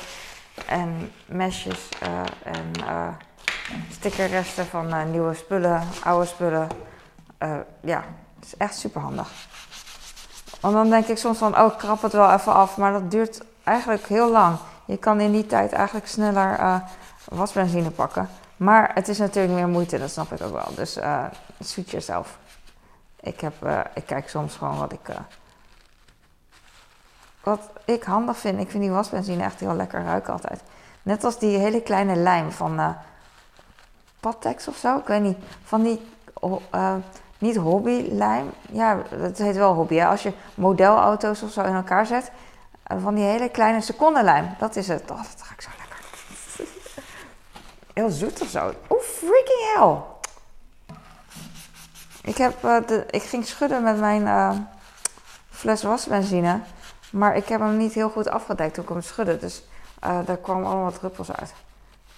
en 0.67 1.13
mesjes 1.27 1.89
uh, 2.03 2.21
en 2.45 2.71
uh, 2.81 3.09
stickerresten 3.91 4.67
van 4.67 4.87
uh, 4.87 5.05
nieuwe 5.05 5.35
spullen, 5.35 5.83
oude 6.05 6.27
spullen. 6.27 6.69
ja, 7.81 8.05
het 8.35 8.45
is 8.45 8.57
echt 8.57 8.75
super 8.75 9.01
handig. 9.01 9.33
Want 10.65 10.77
dan 10.77 10.91
denk 10.91 11.07
ik 11.07 11.19
soms 11.19 11.39
van, 11.39 11.59
oh, 11.59 11.73
ik 11.73 11.79
krap 11.79 12.03
het 12.03 12.13
wel 12.13 12.31
even 12.31 12.55
af. 12.55 12.77
Maar 12.77 12.93
dat 12.93 13.11
duurt 13.11 13.43
eigenlijk 13.65 14.07
heel 14.07 14.31
lang. 14.31 14.59
Je 14.85 14.97
kan 14.97 15.21
in 15.21 15.33
die 15.33 15.47
tijd 15.47 15.73
eigenlijk 15.73 16.07
sneller 16.07 16.59
uh, 16.59 16.77
wasbenzine 17.25 17.91
pakken. 17.91 18.29
Maar 18.57 18.91
het 18.95 19.09
is 19.09 19.19
natuurlijk 19.19 19.55
meer 19.55 19.69
moeite, 19.69 19.99
dat 19.99 20.11
snap 20.11 20.33
ik 20.33 20.43
ook 20.43 20.53
wel. 20.53 20.75
Dus 20.75 20.97
uh, 20.97 21.25
zoet 21.59 21.91
jezelf. 21.91 22.39
Ik, 23.21 23.41
heb, 23.41 23.55
uh, 23.65 23.81
ik 23.95 24.07
kijk 24.07 24.29
soms 24.29 24.57
gewoon 24.57 24.79
wat 24.79 24.93
ik, 24.93 25.01
wat 27.43 27.61
ik 27.85 28.03
handig 28.03 28.37
vind. 28.37 28.61
Ik 28.61 28.71
vind 28.71 28.83
die 28.83 28.93
wasbenzine 28.93 29.43
echt 29.43 29.61
heel 29.61 29.75
lekker 29.75 30.05
ruiken 30.05 30.33
altijd. 30.33 30.61
Net 31.03 31.25
als 31.25 31.39
die 31.39 31.59
hele 31.59 31.83
kleine 31.83 32.17
lijm 32.17 32.53
van 32.53 32.97
Pattex 34.21 34.69
of 34.69 34.77
zo. 34.77 34.99
Ik 34.99 35.07
weet 35.07 35.23
niet. 35.23 35.39
Van 35.65 35.83
die 35.83 36.07
niet 37.39 37.57
hobbylijm. 37.57 38.51
Ja, 38.71 39.03
dat 39.19 39.39
heet 39.39 39.57
wel 39.57 39.75
hobby. 39.75 40.03
Als 40.03 40.23
je 40.23 40.33
modelauto's 40.55 41.43
of 41.43 41.51
zo 41.51 41.63
in 41.63 41.75
elkaar 41.75 42.07
zet. 42.07 42.31
Eh, 42.83 42.97
van 43.03 43.15
die 43.15 43.25
hele 43.25 43.49
kleine 43.49 43.81
secondenlijm. 43.81 44.55
Dat 44.59 44.77
is 44.77 44.89
het. 44.89 45.11
Oh, 45.11 45.17
dat 45.17 45.43
ga 45.43 45.55
ik 45.55 45.61
zo 45.61 45.71
lekker. 45.79 45.99
Heel 47.95 48.11
zoet 48.11 48.41
of 48.41 48.49
zo. 48.49 48.73
Oh, 48.87 49.01
freaking 49.01 49.75
hell. 49.75 49.97
Ik, 52.23 52.37
heb, 52.37 52.65
uh, 52.65 52.77
de, 52.87 53.07
ik 53.11 53.23
ging 53.23 53.47
schudden 53.47 53.83
met 53.83 53.99
mijn 53.99 54.23
uh, 54.23 54.51
fles 55.51 55.83
wasbenzine. 55.83 56.61
Maar 57.11 57.37
ik 57.37 57.49
heb 57.49 57.61
hem 57.61 57.77
niet 57.77 57.93
heel 57.93 58.11
goed 58.11 58.29
afgedekt 58.29 58.75
toen 58.75 58.83
ik 58.83 58.89
hem 58.89 59.03
schudde. 59.03 59.39
Dus 59.39 59.63
uh, 60.05 60.19
daar 60.25 60.37
kwamen 60.37 60.67
allemaal 60.67 60.93
druppels 60.93 61.33
uit. 61.33 61.55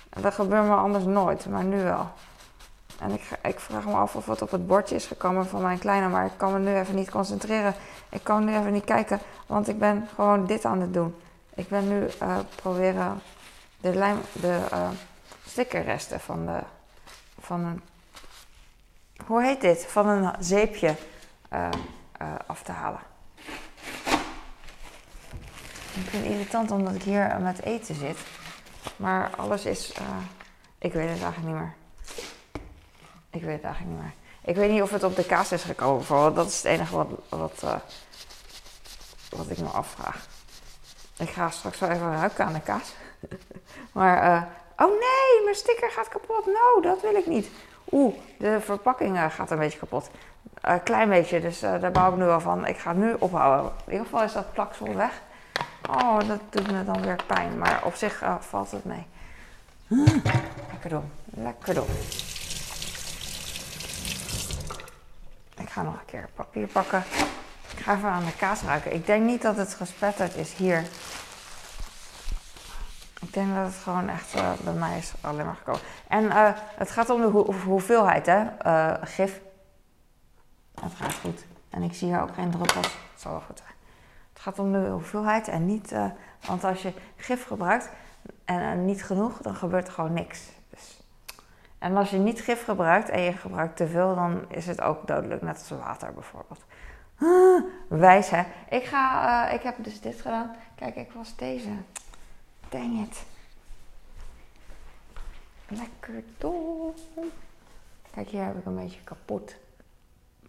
En 0.08 0.22
dat 0.22 0.34
gebeurt 0.34 0.64
me 0.64 0.74
anders 0.74 1.04
nooit, 1.04 1.46
maar 1.48 1.64
nu 1.64 1.82
wel. 1.82 2.08
En 3.00 3.10
ik, 3.10 3.22
ik, 3.42 3.60
vraag 3.60 3.84
me 3.84 3.92
af 3.92 4.16
of 4.16 4.26
het 4.26 4.42
op 4.42 4.50
het 4.50 4.66
bordje 4.66 4.94
is 4.94 5.06
gekomen 5.06 5.46
van 5.46 5.62
mijn 5.62 5.78
kleine, 5.78 6.08
maar 6.08 6.26
ik 6.26 6.32
kan 6.36 6.52
me 6.52 6.58
nu 6.58 6.76
even 6.76 6.94
niet 6.94 7.10
concentreren. 7.10 7.74
Ik 8.08 8.22
kan 8.22 8.44
nu 8.44 8.56
even 8.56 8.72
niet 8.72 8.84
kijken, 8.84 9.20
want 9.46 9.68
ik 9.68 9.78
ben 9.78 10.08
gewoon 10.14 10.46
dit 10.46 10.64
aan 10.64 10.80
het 10.80 10.94
doen. 10.94 11.14
Ik 11.54 11.68
ben 11.68 11.88
nu 11.88 12.08
uh, 12.22 12.38
proberen 12.54 13.22
de, 13.80 13.94
lijm, 13.94 14.18
de 14.32 14.60
uh, 14.72 14.88
stickerresten 15.46 16.20
van, 16.20 16.46
de, 16.46 16.58
van 17.40 17.64
een. 17.64 17.82
Hoe 19.26 19.42
heet 19.42 19.60
dit? 19.60 19.86
Van 19.86 20.08
een 20.08 20.34
zeepje 20.38 20.94
uh, 21.52 21.68
af 22.46 22.62
te 22.62 22.72
halen. 22.72 23.00
Ik 25.94 26.08
vind 26.08 26.24
het 26.24 26.32
irritant 26.32 26.70
omdat 26.70 26.94
ik 26.94 27.02
hier 27.02 27.36
met 27.40 27.62
eten 27.62 27.94
zit. 27.94 28.18
Maar 28.96 29.30
alles 29.36 29.64
is. 29.64 29.92
ik 30.78 30.92
weet 30.92 31.08
het 31.08 31.22
eigenlijk 31.22 31.46
niet 31.46 31.62
meer. 31.62 31.74
Ik 33.36 33.42
weet 33.42 33.54
het 33.54 33.64
eigenlijk 33.64 33.94
niet 33.94 34.02
meer. 34.02 34.14
Ik 34.44 34.56
weet 34.56 34.70
niet 34.70 34.82
of 34.82 34.90
het 34.90 35.02
op 35.02 35.16
de 35.16 35.24
kaas 35.24 35.52
is 35.52 35.62
gekomen 35.62 35.96
bijvoorbeeld. 35.96 36.34
Dat 36.34 36.46
is 36.46 36.56
het 36.56 36.64
enige 36.64 36.96
wat, 36.96 37.08
wat, 37.28 37.60
uh, 37.64 37.74
wat 39.30 39.50
ik 39.50 39.58
me 39.58 39.68
afvraag. 39.68 40.26
Ik 41.18 41.28
ga 41.28 41.50
straks 41.50 41.78
wel 41.78 41.90
even 41.90 42.12
ruiken 42.12 42.44
aan 42.44 42.52
de 42.52 42.60
kaas. 42.60 42.94
maar, 43.92 44.24
uh, 44.24 44.42
oh 44.86 44.90
nee, 44.90 45.44
mijn 45.44 45.56
sticker 45.56 45.90
gaat 45.90 46.08
kapot. 46.08 46.46
No, 46.46 46.80
dat 46.80 47.00
wil 47.00 47.14
ik 47.14 47.26
niet. 47.26 47.48
Oeh, 47.90 48.14
de 48.38 48.60
verpakking 48.60 49.16
uh, 49.16 49.30
gaat 49.30 49.50
een 49.50 49.58
beetje 49.58 49.78
kapot. 49.78 50.10
Een 50.60 50.82
klein 50.82 51.08
beetje, 51.08 51.40
dus 51.40 51.60
daar 51.60 51.92
bouw 51.92 52.10
ik 52.10 52.16
nu 52.16 52.24
wel 52.24 52.40
van. 52.40 52.66
Ik 52.66 52.78
ga 52.78 52.90
het 52.90 52.98
nu 52.98 53.14
ophouden. 53.18 53.72
In 53.84 53.92
ieder 53.92 54.06
geval 54.06 54.22
is 54.22 54.32
dat 54.32 54.52
plaksel 54.52 54.94
weg. 54.94 55.22
Oh, 55.90 56.18
dat 56.28 56.40
doet 56.50 56.70
me 56.72 56.84
dan 56.84 57.02
weer 57.02 57.22
pijn. 57.26 57.58
Maar 57.58 57.82
op 57.84 57.94
zich 57.94 58.22
valt 58.40 58.70
het 58.70 58.84
mee. 58.84 59.06
Lekker 60.70 60.90
doen. 60.90 61.10
Lekker 61.24 61.74
doen. 61.74 61.86
Ga 65.76 65.82
nog 65.82 65.94
een 65.94 66.04
keer 66.04 66.28
papier 66.34 66.66
pakken. 66.66 67.02
Ik 67.70 67.78
ga 67.78 67.94
even 67.94 68.08
aan 68.08 68.24
de 68.24 68.36
kaas 68.36 68.62
ruiken. 68.62 68.94
Ik 68.94 69.06
denk 69.06 69.24
niet 69.24 69.42
dat 69.42 69.56
het 69.56 69.74
gespetterd 69.74 70.34
is 70.34 70.54
hier. 70.54 70.82
Ik 73.20 73.32
denk 73.32 73.54
dat 73.54 73.66
het 73.66 73.74
gewoon 73.74 74.08
echt 74.08 74.34
uh, 74.36 74.52
bij 74.64 74.72
mij 74.72 74.98
is 74.98 75.12
alleen 75.20 75.44
maar 75.44 75.54
gekomen. 75.54 75.80
En 76.08 76.24
uh, 76.24 76.48
het 76.54 76.90
gaat 76.90 77.10
om 77.10 77.20
de 77.20 77.26
ho 77.26 77.52
hoeveelheid, 77.52 78.26
hè? 78.26 78.44
Uh, 78.66 78.94
gif. 79.02 79.40
Het 80.80 80.92
gaat 80.94 81.14
goed. 81.14 81.44
En 81.70 81.82
ik 81.82 81.94
zie 81.94 82.08
hier 82.08 82.20
ook 82.20 82.34
geen 82.34 82.50
druppels. 82.50 82.86
Het 83.12 83.20
zal 83.20 83.30
wel 83.30 83.40
goed 83.40 83.58
zijn. 83.58 83.74
Het 84.32 84.42
gaat 84.42 84.58
om 84.58 84.72
de 84.72 84.88
hoeveelheid 84.88 85.48
en 85.48 85.66
niet... 85.66 85.94
want 86.46 86.64
als 86.64 86.82
je 86.82 86.92
gif 87.16 87.46
gebruikt 87.46 87.88
en 88.44 88.84
niet 88.84 89.04
genoeg, 89.04 89.38
dan 89.38 89.54
gebeurt 89.54 89.86
er 89.86 89.92
gewoon 89.92 90.12
niks. 90.12 90.40
En 91.78 91.96
als 91.96 92.10
je 92.10 92.16
niet 92.16 92.40
gif 92.40 92.64
gebruikt 92.64 93.08
en 93.08 93.20
je 93.20 93.32
gebruikt 93.32 93.76
te 93.76 93.86
veel, 93.86 94.14
dan 94.14 94.44
is 94.48 94.66
het 94.66 94.80
ook 94.80 95.06
dodelijk, 95.06 95.42
net 95.42 95.56
als 95.58 95.78
water 95.78 96.12
bijvoorbeeld. 96.12 96.64
Ah, 97.18 97.62
wijs 97.88 98.30
hè. 98.30 98.42
Ik, 98.70 98.84
ga, 98.84 99.48
uh, 99.48 99.54
ik 99.54 99.62
heb 99.62 99.74
dus 99.78 100.00
dit 100.00 100.20
gedaan. 100.20 100.56
Kijk, 100.74 100.96
ik 100.96 101.12
was 101.12 101.36
deze. 101.36 101.68
Dang 102.68 103.00
it. 103.00 103.24
Lekker 105.68 106.24
dom. 106.38 106.94
Kijk, 108.10 108.28
hier 108.28 108.44
heb 108.44 108.58
ik 108.58 108.66
een 108.66 108.76
beetje 108.76 109.00
kapot. 109.04 109.56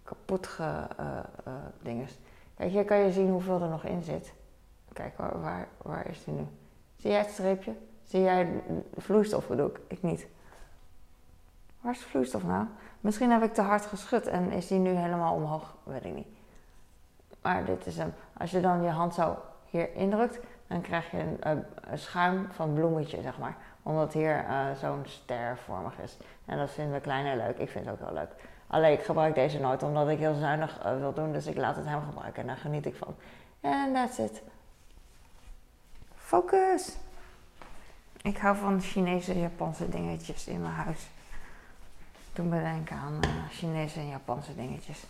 Kapot 0.03 0.47
ge, 0.47 0.87
uh, 0.99 1.19
uh, 1.47 1.53
dinges. 1.81 2.17
Kijk, 2.57 2.71
hier 2.71 2.85
kan 2.85 2.97
je 2.97 3.11
zien 3.11 3.29
hoeveel 3.29 3.61
er 3.61 3.69
nog 3.69 3.83
in 3.83 4.03
zit. 4.03 4.33
Kijk, 4.93 5.17
waar, 5.17 5.41
waar, 5.41 5.67
waar 5.77 6.07
is 6.09 6.23
die 6.23 6.33
nu? 6.33 6.47
Zie 6.95 7.11
jij 7.11 7.19
het 7.19 7.29
streepje? 7.29 7.75
Zie 8.03 8.21
jij 8.21 8.63
vloeistof 8.97 9.47
bedoel 9.47 9.67
ik? 9.67 9.79
Ik 9.87 10.03
niet. 10.03 10.27
Waar 11.81 11.93
is 11.93 11.99
de 11.99 12.05
vloeistof 12.05 12.43
nou? 12.43 12.65
Misschien 13.01 13.31
heb 13.31 13.43
ik 13.43 13.53
te 13.53 13.61
hard 13.61 13.85
geschud 13.85 14.27
en 14.27 14.51
is 14.51 14.67
die 14.67 14.79
nu 14.79 14.89
helemaal 14.89 15.33
omhoog, 15.33 15.75
weet 15.83 16.05
ik 16.05 16.13
niet. 16.13 16.27
Maar 17.41 17.65
dit 17.65 17.85
is 17.85 17.97
hem. 17.97 18.13
Als 18.37 18.51
je 18.51 18.59
dan 18.59 18.83
je 18.83 18.89
hand 18.89 19.13
zo 19.13 19.37
hier 19.69 19.93
indrukt, 19.93 20.39
dan 20.67 20.81
krijg 20.81 21.11
je 21.11 21.35
een, 21.39 21.65
schuim 21.93 22.47
van 22.51 22.73
bloemetje, 22.73 23.21
zeg 23.21 23.37
maar. 23.37 23.57
Omdat 23.83 24.13
hier 24.13 24.45
uh, 24.49 24.71
zo'n 24.79 25.01
stervormig 25.05 25.99
is. 25.99 26.17
En 26.45 26.57
dat 26.57 26.71
vinden 26.71 26.93
we 26.93 26.99
klein 26.99 27.37
leuk. 27.37 27.57
Ik 27.57 27.69
vind 27.69 27.85
het 27.85 27.93
ook 27.93 28.07
heel 28.07 28.17
leuk. 28.17 28.31
Alleen 28.67 28.91
ik 28.91 29.03
gebruik 29.03 29.35
deze 29.35 29.59
nooit 29.59 29.83
omdat 29.83 30.09
ik 30.09 30.17
heel 30.17 30.33
zuinig 30.33 30.85
uh, 30.85 30.97
wil 30.97 31.13
doen. 31.13 31.31
Dus 31.31 31.45
ik 31.45 31.57
laat 31.57 31.75
het 31.75 31.85
hem 31.85 32.01
gebruiken 32.09 32.41
en 32.41 32.47
daar 32.47 32.57
geniet 32.57 32.85
ik 32.85 32.95
van. 32.95 33.15
En 33.61 33.93
that's 33.93 34.17
it. 34.17 34.41
Focus! 36.15 36.97
Ik 38.21 38.37
hou 38.37 38.55
van 38.55 38.81
Chinese 38.81 39.39
Japanse 39.39 39.89
dingetjes 39.89 40.47
in 40.47 40.61
mijn 40.61 40.73
huis 40.73 41.09
toen 42.37 42.49
bedenken 42.49 42.95
aan 42.95 43.19
uh, 43.23 43.29
Chinese 43.51 43.99
en 43.99 44.07
Japanse 44.07 44.55
dingetjes. 44.55 45.03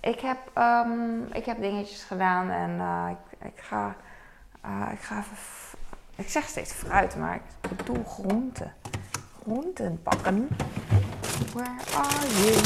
Ik 0.00 0.20
heb, 0.20 0.38
um, 0.58 1.26
ik 1.32 1.44
heb 1.44 1.60
dingetjes 1.60 2.02
gedaan 2.02 2.50
en 2.50 2.70
uh, 2.70 3.06
ik, 3.10 3.46
ik, 3.46 3.60
ga, 3.62 3.96
uh, 4.66 4.92
ik 4.92 5.00
ga 5.00 5.18
even. 5.18 5.78
Ik 6.16 6.28
zeg 6.28 6.48
steeds 6.48 6.72
fruit, 6.72 7.16
maar 7.16 7.34
ik 7.34 7.76
bedoel 7.76 8.04
groenten. 8.04 8.72
Groenten 9.42 10.02
pakken. 10.02 10.48
Where 11.52 11.96
are 11.96 12.26
you? 12.26 12.56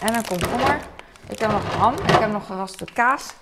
En 0.00 0.14
een 0.14 0.26
komkommer. 0.26 0.80
Ik 1.28 1.38
heb 1.38 1.50
nog 1.50 1.74
ham. 1.74 1.94
Ik 1.94 2.18
heb 2.18 2.32
nog 2.32 2.46
geraste 2.46 2.84
kaas. 2.84 3.34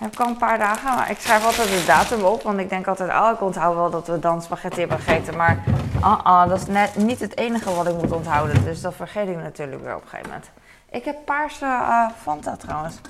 Heb 0.00 0.12
ik 0.12 0.20
al 0.20 0.26
een 0.26 0.36
paar 0.36 0.58
dagen, 0.58 0.94
maar 0.94 1.10
ik 1.10 1.18
schrijf 1.18 1.44
altijd 1.44 1.68
de 1.68 1.84
datum 1.86 2.24
op. 2.24 2.42
Want 2.42 2.58
ik 2.58 2.68
denk 2.68 2.86
altijd, 2.86 3.10
oh, 3.10 3.30
ik 3.34 3.40
onthoud 3.40 3.74
wel 3.74 3.90
dat 3.90 4.06
we 4.06 4.18
dan 4.18 4.42
spaghetti 4.42 4.80
hebben 4.80 4.98
gegeten. 4.98 5.36
Maar 5.36 5.64
uh 5.96 6.20
-uh, 6.24 6.48
dat 6.48 6.58
is 6.60 6.66
net 6.66 6.96
niet 6.96 7.20
het 7.20 7.36
enige 7.36 7.74
wat 7.74 7.86
ik 7.86 7.94
moet 7.94 8.12
onthouden. 8.12 8.64
Dus 8.64 8.80
dat 8.80 8.94
vergeet 8.94 9.28
ik 9.28 9.36
natuurlijk 9.36 9.82
weer 9.82 9.94
op 9.94 10.02
een 10.02 10.08
gegeven 10.08 10.30
moment. 10.30 10.50
Ik 10.90 11.04
heb 11.04 11.24
paarse 11.24 11.64
uh, 11.64 12.08
Fanta 12.22 12.56
trouwens. 12.56 13.00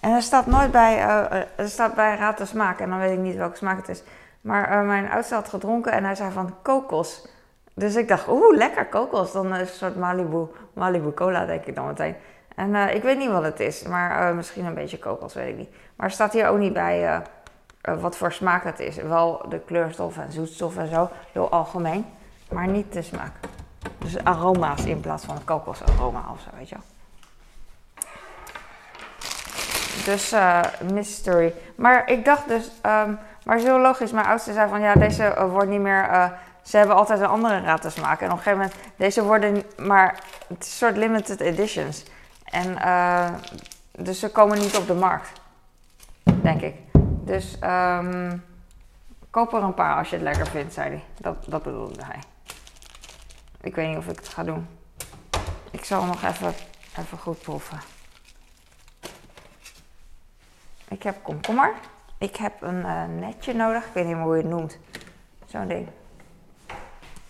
En 0.00 0.12
er 0.12 0.22
staat 0.22 0.46
nooit 0.46 0.70
bij, 0.70 0.96
uh, 0.96 1.32
er 1.56 1.68
staat 1.68 1.94
bij 1.94 2.16
raad 2.16 2.38
de 2.38 2.46
smaak. 2.46 2.80
En 2.80 2.90
dan 2.90 2.98
weet 2.98 3.12
ik 3.12 3.18
niet 3.18 3.36
welke 3.36 3.56
smaak 3.56 3.76
het 3.76 3.88
is. 3.88 4.02
Maar 4.40 4.72
uh, 4.72 4.86
mijn 4.86 5.10
oudste 5.10 5.34
had 5.34 5.48
gedronken 5.48 5.92
en 5.92 6.04
hij 6.04 6.14
zei 6.14 6.30
van 6.32 6.54
kokos. 6.62 7.28
Dus 7.74 7.94
ik 7.94 8.08
dacht, 8.08 8.28
oeh, 8.28 8.56
lekker 8.56 8.86
kokos. 8.86 9.32
Dan 9.32 9.46
is 9.46 9.58
het 9.60 9.68
een 9.68 9.74
soort 9.74 9.96
Malibu, 9.96 10.46
Malibu 10.72 11.12
cola, 11.12 11.46
denk 11.46 11.64
ik 11.64 11.74
dan 11.74 11.86
meteen. 11.86 12.16
En 12.56 12.70
uh, 12.70 12.94
ik 12.94 13.02
weet 13.02 13.18
niet 13.18 13.30
wat 13.30 13.42
het 13.42 13.60
is, 13.60 13.82
maar 13.82 14.30
uh, 14.30 14.36
misschien 14.36 14.64
een 14.64 14.74
beetje 14.74 14.98
kokos, 14.98 15.34
weet 15.34 15.48
ik 15.48 15.56
niet. 15.56 15.70
Maar 15.96 16.06
er 16.06 16.12
staat 16.12 16.32
hier 16.32 16.48
ook 16.48 16.58
niet 16.58 16.72
bij 16.72 17.22
uh, 17.82 18.00
wat 18.00 18.16
voor 18.16 18.32
smaak 18.32 18.64
het 18.64 18.80
is. 18.80 18.96
Wel 18.96 19.44
de 19.48 19.58
kleurstof 19.58 20.18
en 20.18 20.32
zoetstof 20.32 20.76
en 20.76 20.88
zo, 20.88 21.10
heel 21.32 21.50
algemeen. 21.50 22.06
Maar 22.50 22.68
niet 22.68 22.92
de 22.92 23.02
smaak. 23.02 23.32
Dus 23.98 24.24
aroma's 24.24 24.84
in 24.84 25.00
plaats 25.00 25.24
van 25.24 25.44
kokosaroma 25.44 26.24
of 26.32 26.40
zo, 26.40 26.48
weet 26.56 26.68
je 26.68 26.74
wel. 26.74 26.84
Dus 30.04 30.34
mystery. 30.92 31.54
Maar 31.74 32.10
ik 32.10 32.24
dacht 32.24 32.48
dus, 32.48 32.70
um, 32.86 33.18
maar 33.44 33.58
heel 33.58 33.78
logisch. 33.78 34.12
Mijn 34.12 34.26
oudste 34.26 34.52
zei 34.52 34.68
van 34.68 34.80
ja, 34.80 34.94
deze 34.94 35.46
wordt 35.50 35.68
niet 35.68 35.80
meer. 35.80 36.32
ze 36.62 36.76
hebben 36.76 36.96
altijd 36.96 37.20
een 37.20 37.26
andere 37.26 37.60
raad 37.60 37.82
te 37.82 37.90
smaken. 37.90 38.26
En 38.26 38.32
op 38.32 38.38
een 38.38 38.42
gegeven 38.42 38.58
moment, 38.58 38.74
deze 38.96 39.24
worden 39.24 39.62
maar. 39.76 40.18
Een 40.48 40.56
soort 40.58 40.96
limited 40.96 41.40
editions. 41.40 42.04
En 42.50 42.70
uh, 42.70 43.34
dus 43.90 44.18
ze 44.18 44.30
komen 44.30 44.58
niet 44.58 44.76
op 44.76 44.86
de 44.86 44.94
markt, 44.94 45.40
denk 46.42 46.60
ik. 46.60 46.74
Dus 47.24 47.56
um, 47.64 48.44
koop 49.30 49.52
er 49.52 49.62
een 49.62 49.74
paar 49.74 49.96
als 49.96 50.10
je 50.10 50.16
het 50.16 50.24
lekker 50.24 50.46
vindt, 50.46 50.72
zei 50.72 50.88
hij. 50.88 51.04
Dat, 51.18 51.44
dat 51.46 51.62
bedoelde 51.62 52.04
hij. 52.04 52.20
Ik 53.60 53.74
weet 53.74 53.88
niet 53.88 53.96
of 53.96 54.08
ik 54.08 54.16
het 54.16 54.28
ga 54.28 54.44
doen. 54.44 54.66
Ik 55.70 55.84
zal 55.84 56.04
nog 56.04 56.22
even, 56.22 56.54
even 56.98 57.18
goed 57.18 57.40
proeven. 57.40 57.80
Ik 60.88 61.02
heb 61.02 61.16
komkommer. 61.22 61.74
Ik 62.18 62.36
heb 62.36 62.62
een 62.62 62.78
uh, 62.78 63.04
netje 63.04 63.54
nodig. 63.54 63.84
Ik 63.84 63.92
weet 63.92 64.06
niet 64.06 64.14
meer 64.14 64.24
hoe 64.24 64.36
je 64.36 64.42
het 64.42 64.50
noemt. 64.50 64.78
Zo'n 65.46 65.68
ding. 65.68 65.88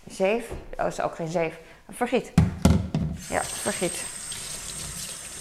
Zeef. 0.07 0.50
Oh, 0.79 0.87
is 0.87 1.00
ook 1.00 1.15
geen 1.15 1.29
zeef. 1.29 1.59
Vergiet. 1.89 2.33
Ja, 3.29 3.43
vergiet. 3.43 4.20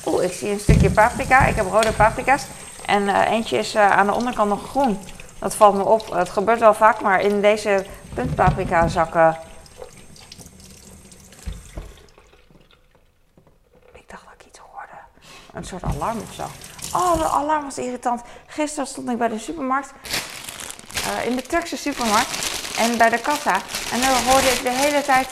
Oeh, 0.06 0.24
ik 0.24 0.34
zie 0.34 0.50
een 0.50 0.60
stukje 0.60 0.92
paprika. 0.92 1.46
Ik 1.46 1.56
heb 1.56 1.66
rode 1.72 1.92
paprika's. 1.92 2.44
En 2.86 3.04
uh, 3.04 3.32
eentje 3.32 3.58
is 3.58 3.76
uh, 3.76 3.92
aan 3.92 4.06
de 4.06 4.14
onderkant 4.14 4.50
nog 4.50 4.70
groen. 4.70 5.00
Dat 5.40 5.56
valt 5.56 5.76
me 5.76 5.84
op. 5.84 6.14
Het 6.14 6.30
gebeurt 6.30 6.60
wel 6.60 6.74
vaak, 6.74 7.02
maar 7.02 7.22
in 7.22 7.42
deze 7.42 7.86
puntpaprika 8.14 8.88
zakken. 8.88 9.38
Ik 13.94 14.10
dacht 14.10 14.24
dat 14.24 14.34
ik 14.38 14.46
iets 14.46 14.60
hoorde. 14.60 14.98
Een 15.54 15.66
soort 15.66 15.84
alarm 15.84 16.20
of 16.30 16.34
zo. 16.34 16.44
Oh, 16.98 17.18
de 17.18 17.28
alarm 17.28 17.64
was 17.64 17.78
irritant. 17.78 18.22
Gisteren 18.48 18.88
stond 18.88 19.10
ik 19.10 19.18
bij 19.18 19.28
de 19.28 19.40
supermarkt. 19.40 19.94
Uh, 20.96 21.26
in 21.26 21.36
de 21.36 21.42
Turkse 21.42 21.78
supermarkt. 21.78 22.48
En 22.78 22.98
bij 22.98 23.10
de 23.10 23.20
kassa. 23.20 23.56
En 23.92 24.02
dan 24.02 24.24
hoorde 24.26 24.48
ik 24.48 24.62
de 24.64 24.72
hele 24.72 25.02
tijd 25.02 25.28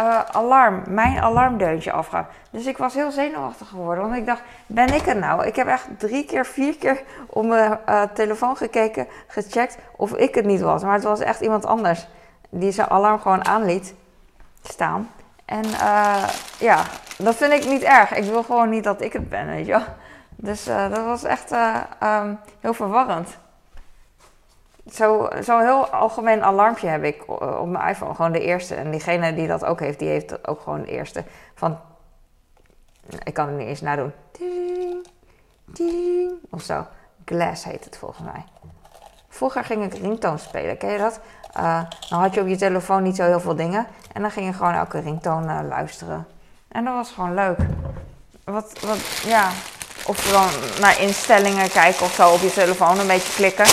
uh, 0.00 0.20
alarm, 0.32 0.82
mijn 0.88 1.20
alarmdeuntje 1.20 1.92
afgaan. 1.92 2.26
Dus 2.50 2.66
ik 2.66 2.78
was 2.78 2.94
heel 2.94 3.10
zenuwachtig 3.10 3.68
geworden. 3.68 4.04
Want 4.04 4.16
ik 4.16 4.26
dacht, 4.26 4.42
ben 4.66 4.94
ik 4.94 5.02
het 5.02 5.18
nou? 5.18 5.46
Ik 5.46 5.56
heb 5.56 5.66
echt 5.66 5.88
drie 5.98 6.24
keer, 6.24 6.46
vier 6.46 6.76
keer 6.76 7.02
op 7.26 7.44
mijn 7.44 7.78
uh, 7.88 8.02
telefoon 8.02 8.56
gekeken, 8.56 9.06
gecheckt 9.26 9.78
of 9.96 10.14
ik 10.14 10.34
het 10.34 10.44
niet 10.44 10.60
was. 10.60 10.82
Maar 10.82 10.94
het 10.94 11.04
was 11.04 11.20
echt 11.20 11.40
iemand 11.40 11.66
anders 11.66 12.06
die 12.48 12.72
zijn 12.72 12.88
alarm 12.88 13.20
gewoon 13.20 13.46
aanliet 13.46 13.94
staan. 14.62 15.10
En 15.44 15.64
uh, 15.64 16.28
ja, 16.58 16.82
dat 17.18 17.34
vind 17.34 17.52
ik 17.52 17.66
niet 17.66 17.82
erg. 17.82 18.14
Ik 18.14 18.24
wil 18.24 18.42
gewoon 18.42 18.68
niet 18.68 18.84
dat 18.84 19.00
ik 19.00 19.12
het 19.12 19.28
ben, 19.28 19.46
weet 19.46 19.66
je 19.66 19.72
wel. 19.72 19.84
Dus 20.36 20.64
dat 20.64 21.04
was 21.04 21.24
echt 21.24 21.52
um, 22.02 22.38
heel 22.60 22.74
verwarrend. 22.74 23.36
Zo'n 24.84 25.28
zo 25.44 25.58
heel 25.58 25.88
algemeen 25.88 26.44
alarmpje 26.44 26.88
heb 26.88 27.04
ik 27.04 27.28
op 27.28 27.66
mijn 27.66 27.88
iPhone. 27.88 28.14
Gewoon 28.14 28.32
de 28.32 28.40
eerste. 28.40 28.74
En 28.74 28.90
diegene 28.90 29.34
die 29.34 29.46
dat 29.46 29.64
ook 29.64 29.80
heeft, 29.80 29.98
die 29.98 30.08
heeft 30.08 30.48
ook 30.48 30.60
gewoon 30.60 30.82
de 30.82 30.90
eerste. 30.90 31.24
Van, 31.54 31.78
ik 33.22 33.34
kan 33.34 33.48
het 33.48 33.56
niet 33.56 33.66
eens 33.66 33.80
nadoen. 33.80 34.12
Ding, 34.38 35.06
ding, 35.64 36.32
of 36.50 36.62
zo. 36.62 36.86
Glass 37.24 37.64
heet 37.64 37.84
het 37.84 37.96
volgens 37.96 38.20
mij. 38.32 38.44
Vroeger 39.28 39.64
ging 39.64 39.84
ik 39.84 39.94
ringtoon 39.94 40.38
spelen, 40.38 40.76
ken 40.76 40.90
je 40.90 40.98
dat? 40.98 41.20
Uh, 41.56 41.80
dan 42.08 42.20
had 42.20 42.34
je 42.34 42.40
op 42.40 42.46
je 42.46 42.56
telefoon 42.56 43.02
niet 43.02 43.16
zo 43.16 43.24
heel 43.24 43.40
veel 43.40 43.56
dingen. 43.56 43.86
En 44.12 44.22
dan 44.22 44.30
ging 44.30 44.46
je 44.46 44.52
gewoon 44.52 44.74
elke 44.74 44.98
ringtoon 44.98 45.44
uh, 45.44 45.58
luisteren. 45.68 46.26
En 46.68 46.84
dat 46.84 46.94
was 46.94 47.10
gewoon 47.10 47.34
leuk. 47.34 47.58
Wat, 48.44 48.80
wat, 48.80 48.98
ja. 49.24 49.50
Of 50.06 50.24
gewoon 50.24 50.80
naar 50.80 51.00
instellingen 51.00 51.70
kijken 51.70 52.04
of 52.04 52.12
zo 52.12 52.32
op 52.32 52.40
je 52.40 52.52
telefoon 52.52 52.98
een 52.98 53.06
beetje 53.06 53.32
klikken. 53.32 53.66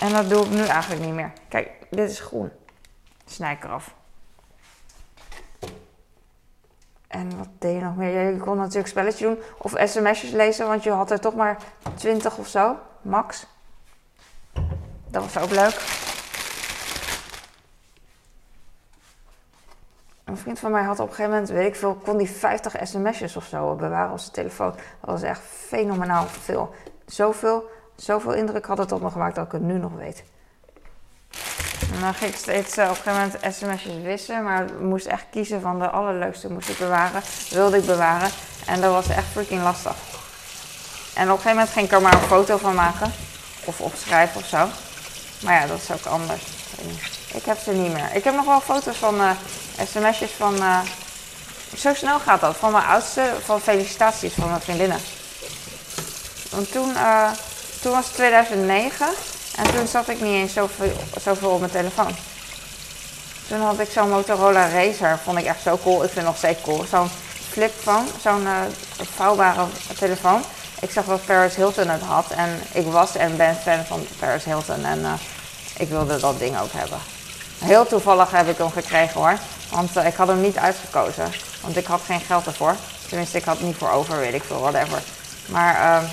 En 0.00 0.12
dat 0.12 0.28
doe 0.28 0.44
ik 0.44 0.50
nu 0.50 0.64
eigenlijk 0.64 1.04
niet 1.04 1.14
meer. 1.14 1.32
Kijk, 1.48 1.70
dit 1.90 2.10
is 2.10 2.20
groen. 2.20 2.50
Snij 3.24 3.52
ik 3.52 3.64
eraf. 3.64 3.94
En 7.08 7.38
wat 7.38 7.48
deed 7.58 7.74
je 7.74 7.80
nog 7.80 7.96
meer? 7.96 8.32
Je 8.32 8.38
kon 8.38 8.56
natuurlijk 8.56 8.88
spelletje 8.88 9.26
doen 9.26 9.38
of 9.58 9.72
sms'jes 9.84 10.30
lezen, 10.30 10.66
want 10.66 10.82
je 10.82 10.90
had 10.90 11.10
er 11.10 11.20
toch 11.20 11.34
maar 11.34 11.58
20 11.94 12.38
of 12.38 12.48
zo, 12.48 12.76
max. 13.02 13.46
Dat 15.08 15.22
was 15.22 15.38
ook 15.38 15.50
leuk. 15.50 16.06
Een 20.24 20.36
vriend 20.36 20.58
van 20.58 20.70
mij 20.70 20.82
had 20.82 21.00
op 21.00 21.08
een 21.08 21.14
gegeven 21.14 21.30
moment, 21.30 21.50
weet 21.50 21.66
ik 21.66 21.76
veel, 21.76 21.94
kon 21.94 22.16
die 22.16 22.30
50 22.30 22.76
sms'jes 22.82 23.36
of 23.36 23.44
zo 23.44 23.74
bewaren 23.74 24.12
op 24.12 24.18
zijn 24.18 24.32
telefoon. 24.32 24.70
Dat 24.70 25.10
was 25.10 25.22
echt 25.22 25.40
fenomenaal 25.40 26.26
veel. 26.26 26.74
Zoveel 27.06 27.70
zoveel 28.02 28.32
indruk 28.32 28.66
had 28.66 28.78
het 28.78 28.92
op 28.92 29.02
me 29.02 29.10
gemaakt 29.10 29.34
dat 29.34 29.46
ik 29.46 29.52
het 29.52 29.62
nu 29.62 29.78
nog 29.78 29.92
weet. 29.92 30.24
En 31.94 32.00
dan 32.00 32.14
ging 32.14 32.30
ik 32.30 32.36
steeds 32.36 32.78
uh, 32.78 32.84
op 32.84 32.90
een 32.90 32.96
gegeven 32.96 33.40
moment 33.42 33.54
sms'jes 33.54 34.02
wissen, 34.02 34.42
maar 34.42 34.64
ik 34.64 34.80
moest 34.80 35.06
echt 35.06 35.24
kiezen 35.30 35.60
van 35.60 35.78
de 35.78 35.88
allerleukste 35.88 36.52
moest 36.52 36.68
ik 36.68 36.78
bewaren, 36.78 37.22
wilde 37.50 37.76
ik 37.76 37.86
bewaren. 37.86 38.30
En 38.66 38.80
dat 38.80 38.92
was 38.92 39.08
echt 39.08 39.26
freaking 39.32 39.62
lastig. 39.62 39.96
En 41.14 41.24
op 41.24 41.36
een 41.36 41.42
gegeven 41.42 41.50
moment 41.50 41.68
ging 41.68 41.86
ik 41.86 41.92
er 41.92 42.02
maar 42.02 42.12
een 42.12 42.28
foto 42.28 42.56
van 42.56 42.74
maken, 42.74 43.12
of 43.64 43.80
opschrijven 43.80 44.40
of 44.40 44.46
zo. 44.46 44.68
Maar 45.44 45.60
ja, 45.60 45.66
dat 45.66 45.78
is 45.78 45.92
ook 45.92 46.04
anders. 46.04 46.42
Ik 47.34 47.44
heb 47.44 47.58
ze 47.58 47.72
niet 47.72 47.92
meer. 47.92 48.08
Ik 48.12 48.24
heb 48.24 48.34
nog 48.34 48.44
wel 48.44 48.60
foto's 48.60 48.96
van 48.96 49.14
uh, 49.14 49.30
sms'jes 49.84 50.30
van, 50.30 50.54
uh, 50.54 50.80
zo 51.76 51.94
snel 51.94 52.18
gaat 52.18 52.40
dat, 52.40 52.56
van 52.56 52.72
mijn 52.72 52.84
oudste, 52.84 53.32
van 53.44 53.60
felicitaties 53.60 54.34
van 54.34 54.48
mijn 54.48 54.60
vriendinnen. 54.60 55.00
Want 56.50 56.72
toen 56.72 56.96
toen 57.80 57.92
was 57.92 58.04
het 58.04 58.14
2009 58.14 59.06
en 59.56 59.74
toen 59.74 59.86
zat 59.86 60.08
ik 60.08 60.20
niet 60.20 60.32
eens 60.32 60.52
zoveel, 60.52 60.96
zoveel 61.22 61.50
op 61.50 61.58
mijn 61.58 61.70
telefoon. 61.70 62.14
Toen 63.48 63.60
had 63.60 63.80
ik 63.80 63.90
zo'n 63.90 64.08
Motorola 64.08 64.68
Razer, 64.68 65.18
vond 65.24 65.38
ik 65.38 65.44
echt 65.44 65.62
zo 65.62 65.78
cool. 65.82 66.04
Ik 66.04 66.10
vind 66.10 66.14
het 66.14 66.24
nog 66.24 66.36
steeds 66.36 66.60
cool. 66.62 66.84
Zo'n 66.90 67.08
flipphone, 67.50 68.06
zo'n 68.22 68.42
uh, 68.42 68.60
vouwbare 69.14 69.64
telefoon. 69.98 70.42
Ik 70.80 70.90
zag 70.90 71.04
dat 71.04 71.24
Paris 71.24 71.54
Hilton 71.54 71.88
het 71.88 72.02
had 72.02 72.30
en 72.30 72.60
ik 72.72 72.86
was 72.86 73.16
en 73.16 73.36
ben 73.36 73.56
fan 73.56 73.84
van 73.84 74.06
Paris 74.18 74.44
Hilton 74.44 74.84
en 74.84 74.98
uh, 74.98 75.12
ik 75.76 75.88
wilde 75.88 76.20
dat 76.20 76.38
ding 76.38 76.58
ook 76.60 76.72
hebben. 76.72 76.98
Heel 77.58 77.86
toevallig 77.86 78.30
heb 78.30 78.48
ik 78.48 78.58
hem 78.58 78.70
gekregen 78.70 79.20
hoor, 79.20 79.38
want 79.70 79.96
uh, 79.96 80.06
ik 80.06 80.14
had 80.14 80.28
hem 80.28 80.40
niet 80.40 80.56
uitgekozen, 80.56 81.32
want 81.60 81.76
ik 81.76 81.86
had 81.86 82.00
geen 82.06 82.20
geld 82.20 82.46
ervoor. 82.46 82.76
Tenminste, 83.08 83.38
ik 83.38 83.44
had 83.44 83.60
niet 83.60 83.76
voor 83.76 83.90
over, 83.90 84.18
weet 84.18 84.34
ik 84.34 84.42
veel, 84.42 84.60
whatever. 84.60 85.02
Maar 85.46 85.74
ehm, 85.74 86.04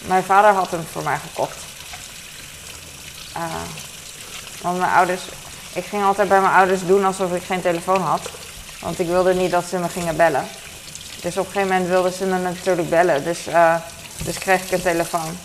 mijn 0.00 0.24
vader 0.24 0.50
had 0.50 0.70
hem 0.70 0.86
voor 0.92 1.02
mij 1.02 1.18
gekocht. 1.18 1.56
Uh, 3.36 3.42
want 4.62 4.78
mijn 4.78 4.92
ouders, 4.92 5.22
ik 5.72 5.84
ging 5.84 6.04
altijd 6.04 6.28
bij 6.28 6.40
mijn 6.40 6.54
ouders 6.54 6.86
doen 6.86 7.04
alsof 7.04 7.32
ik 7.32 7.42
geen 7.42 7.60
telefoon 7.60 8.02
had. 8.02 8.20
Want 8.80 8.98
ik 8.98 9.06
wilde 9.06 9.34
niet 9.34 9.50
dat 9.50 9.64
ze 9.64 9.78
me 9.78 9.88
gingen 9.88 10.16
bellen. 10.16 10.48
Dus 11.20 11.36
op 11.36 11.46
een 11.46 11.52
gegeven 11.52 11.68
moment 11.68 11.88
wilden 11.88 12.12
ze 12.12 12.24
me 12.24 12.38
natuurlijk 12.38 12.90
bellen. 12.90 13.24
Dus, 13.24 13.48
uh, 13.48 13.74
dus 14.24 14.38
kreeg 14.38 14.62
ik 14.64 14.70
een 14.70 14.82
telefoon. 14.82 15.38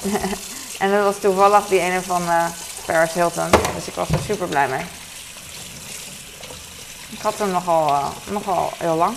en 0.78 0.90
dat 0.90 1.02
was 1.02 1.18
toevallig 1.20 1.66
die 1.66 1.80
ene 1.80 2.02
van 2.02 2.22
uh, 2.22 2.44
Paris 2.86 3.12
Hilton. 3.12 3.50
Dus 3.74 3.86
ik 3.86 3.94
was 3.94 4.08
er 4.08 4.18
super 4.26 4.46
blij 4.46 4.68
mee. 4.68 4.84
Ik 7.10 7.20
had 7.20 7.38
hem 7.38 7.50
nogal, 7.50 8.12
nogal 8.30 8.72
heel 8.78 8.96
lang. 8.96 9.16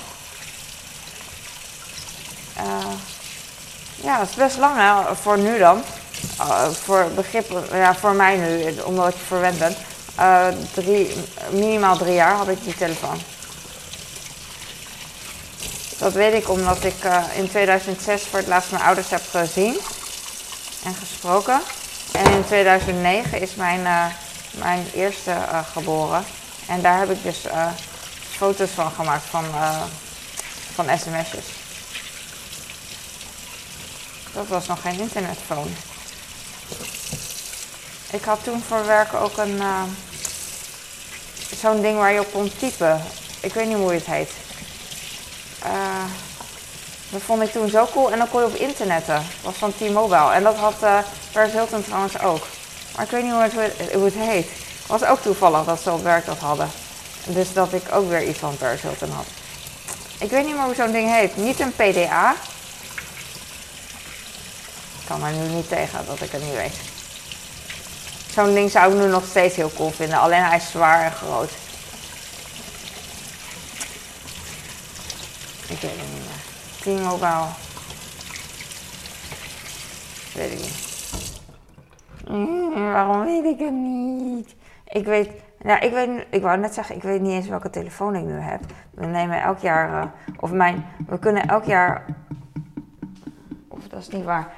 Ja, 4.03 4.17
dat 4.17 4.29
is 4.29 4.35
best 4.35 4.57
lang 4.57 4.75
hè, 4.77 5.15
voor 5.15 5.37
nu 5.37 5.57
dan. 5.57 5.83
Uh, 6.39 6.67
voor 6.67 7.11
begrip, 7.15 7.67
ja, 7.71 7.95
voor 7.95 8.13
mij 8.13 8.37
nu, 8.37 8.79
omdat 8.81 9.07
ik 9.07 9.15
verwend 9.27 9.59
ben. 9.59 9.75
Uh, 10.19 10.47
drie, 10.73 11.13
minimaal 11.51 11.97
drie 11.97 12.13
jaar 12.13 12.35
had 12.35 12.47
ik 12.47 12.63
die 12.63 12.75
telefoon. 12.75 13.21
Dat 15.97 16.13
weet 16.13 16.33
ik 16.33 16.49
omdat 16.49 16.83
ik 16.83 17.03
uh, 17.03 17.23
in 17.35 17.49
2006 17.49 18.23
voor 18.23 18.39
het 18.39 18.47
laatst 18.47 18.71
mijn 18.71 18.83
ouders 18.83 19.09
heb 19.09 19.21
gezien 19.31 19.79
en 20.83 20.93
gesproken. 20.93 21.61
En 22.11 22.31
in 22.31 22.45
2009 22.45 23.41
is 23.41 23.55
mijn, 23.55 23.81
mijn 24.51 24.85
eerste 24.93 25.33
geboren. 25.73 26.23
En 26.67 26.81
daar 26.81 26.99
heb 26.99 27.09
ik 27.09 27.23
dus 27.23 27.45
foto's 28.29 28.69
van 28.69 28.91
gemaakt 28.91 29.25
van, 29.29 29.45
van 30.73 30.85
sms'jes. 30.97 31.62
Dat 34.33 34.47
was 34.47 34.67
nog 34.67 34.81
geen 34.81 34.99
internetphone. 34.99 35.69
Ik 38.11 38.23
had 38.23 38.43
toen 38.43 38.63
voor 38.67 38.85
werk 38.85 39.13
ook 39.13 39.37
een. 39.37 39.55
Uh, 39.55 39.81
zo'n 41.59 41.81
ding 41.81 41.97
waar 41.97 42.13
je 42.13 42.19
op 42.19 42.31
kon 42.31 42.51
typen. 42.57 43.01
Ik 43.39 43.53
weet 43.53 43.67
niet 43.67 43.77
hoe 43.77 43.93
het 43.93 44.05
heet. 44.05 44.31
Uh, 45.65 46.03
dat 47.09 47.21
vond 47.21 47.41
ik 47.41 47.51
toen 47.51 47.69
zo 47.69 47.87
cool. 47.93 48.11
En 48.11 48.17
dan 48.17 48.29
kon 48.29 48.41
je 48.41 48.47
op 48.47 48.55
internetten. 48.55 49.15
Dat 49.15 49.25
was 49.41 49.55
van 49.55 49.73
T-Mobile. 49.75 50.31
En 50.31 50.43
dat 50.43 50.55
had 50.55 50.75
uh, 50.83 51.43
Hilton 51.53 51.83
trouwens 51.83 52.19
ook. 52.19 52.47
Maar 52.95 53.05
ik 53.05 53.11
weet 53.11 53.23
niet 53.23 53.31
hoe 53.31 53.41
het, 53.41 53.93
hoe 53.93 54.05
het 54.05 54.13
heet. 54.13 54.47
Het 54.47 54.87
was 54.87 55.03
ook 55.03 55.21
toevallig 55.21 55.63
dat 55.65 55.81
ze 55.81 55.91
op 55.91 56.03
werk 56.03 56.25
dat 56.25 56.37
hadden. 56.37 56.69
Dus 57.25 57.53
dat 57.53 57.73
ik 57.73 57.83
ook 57.91 58.09
weer 58.09 58.27
iets 58.27 58.39
van 58.39 58.57
Paris 58.57 58.81
Hilton 58.81 59.09
had. 59.09 59.25
Ik 60.17 60.29
weet 60.29 60.45
niet 60.45 60.55
meer 60.55 60.63
hoe 60.63 60.75
zo'n 60.75 60.91
ding 60.91 61.11
heet. 61.11 61.37
Niet 61.37 61.59
een 61.59 61.73
PDA. 61.75 62.35
Ik 65.03 65.09
kan 65.09 65.23
er 65.23 65.31
nu 65.31 65.47
niet 65.47 65.67
tegen 65.67 66.05
dat 66.05 66.21
ik 66.21 66.31
het 66.31 66.43
niet 66.43 66.55
weet. 66.55 66.79
Zo'n 68.29 68.53
ding 68.53 68.71
zou 68.71 68.93
ik 68.93 68.99
nu 68.99 69.07
nog 69.07 69.25
steeds 69.25 69.55
heel 69.55 69.71
cool 69.75 69.89
vinden. 69.89 70.19
Alleen 70.19 70.43
hij 70.43 70.57
is 70.57 70.71
zwaar 70.71 71.03
en 71.03 71.11
groot. 71.11 71.49
Ik 75.67 75.79
weet 75.81 75.91
het 75.91 76.09
niet 76.13 76.23
meer. 76.25 76.99
T-Mobile. 76.99 77.45
Weet 80.33 80.51
ik 80.51 80.59
niet. 80.59 81.41
Mm, 82.27 82.91
waarom 82.91 83.23
weet 83.23 83.43
ik 83.45 83.59
het 83.59 83.73
niet? 83.73 84.55
Ik 84.87 85.05
weet, 85.05 85.29
Nou, 85.61 85.79
ik, 85.79 85.91
weet, 85.91 86.25
ik 86.29 86.41
wou 86.41 86.57
net 86.57 86.73
zeggen, 86.73 86.95
ik 86.95 87.03
weet 87.03 87.21
niet 87.21 87.31
eens 87.31 87.47
welke 87.47 87.69
telefoon 87.69 88.15
ik 88.15 88.23
nu 88.23 88.39
heb. 88.39 88.61
We 88.91 89.05
nemen 89.05 89.41
elk 89.41 89.57
jaar, 89.57 90.01
eh, 90.01 90.07
of 90.39 90.51
mijn, 90.51 90.85
we 91.07 91.19
kunnen 91.19 91.47
elk 91.47 91.63
jaar, 91.63 92.05
of 93.67 93.87
dat 93.87 93.99
is 93.99 94.07
niet 94.07 94.23
waar. 94.23 94.53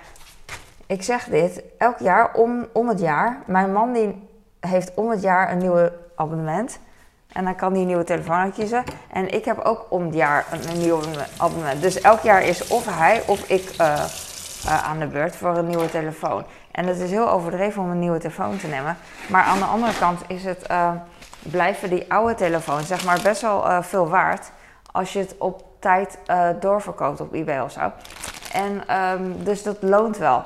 Ik 0.87 1.03
zeg 1.03 1.23
dit, 1.23 1.63
elk 1.77 1.99
jaar 1.99 2.33
om, 2.33 2.67
om 2.73 2.87
het 2.87 2.99
jaar. 2.99 3.39
Mijn 3.45 3.71
man 3.71 3.93
die 3.93 4.27
heeft 4.59 4.91
om 4.93 5.09
het 5.09 5.21
jaar 5.21 5.51
een 5.51 5.57
nieuwe 5.57 5.93
abonnement. 6.15 6.79
En 7.31 7.43
dan 7.43 7.55
kan 7.55 7.71
hij 7.71 7.81
een 7.81 7.87
nieuwe 7.87 8.03
telefoon 8.03 8.35
uitkiezen. 8.35 8.83
En 9.11 9.33
ik 9.33 9.45
heb 9.45 9.59
ook 9.59 9.85
om 9.89 10.05
het 10.05 10.13
jaar 10.13 10.45
een, 10.51 10.77
nieuw 10.77 10.99
abonnement. 11.37 11.81
Dus 11.81 12.01
elk 12.01 12.19
jaar 12.19 12.43
is 12.43 12.67
of 12.67 12.97
hij 12.97 13.23
of 13.27 13.49
ik 13.49 13.69
eh, 13.77 13.93
eh, 14.65 14.89
aan 14.89 14.99
de 14.99 15.07
beurt 15.07 15.35
voor 15.35 15.57
een 15.57 15.67
nieuwe 15.67 15.89
telefoon. 15.89 16.43
En 16.71 16.87
het 16.87 16.99
is 16.99 17.09
heel 17.09 17.29
overdreven 17.29 17.81
om 17.81 17.89
een 17.89 17.99
nieuwe 17.99 18.19
telefoon 18.19 18.57
te 18.57 18.67
nemen. 18.67 18.97
Maar 19.29 19.43
aan 19.43 19.59
de 19.59 19.65
andere 19.65 19.97
kant 19.99 20.21
is 20.27 20.43
het, 20.43 20.67
eh, 20.67 20.91
blijven 21.41 21.89
die 21.89 22.11
oude 22.11 22.35
telefoons 22.35 22.87
zeg 22.87 23.05
maar 23.05 23.19
best 23.23 23.41
wel 23.41 23.83
veel 23.83 24.07
waard. 24.07 24.51
Als 24.91 25.13
je 25.13 25.19
het 25.19 25.35
op 25.37 25.63
tijd 25.79 26.17
doorverkoopt 26.59 27.21
op 27.21 27.33
eBay 27.33 27.59
of 27.59 27.71
zo. 27.71 27.91
En 28.53 28.87
ehm, 28.87 29.31
dus 29.43 29.63
dat 29.63 29.77
loont 29.81 30.17
wel. 30.17 30.45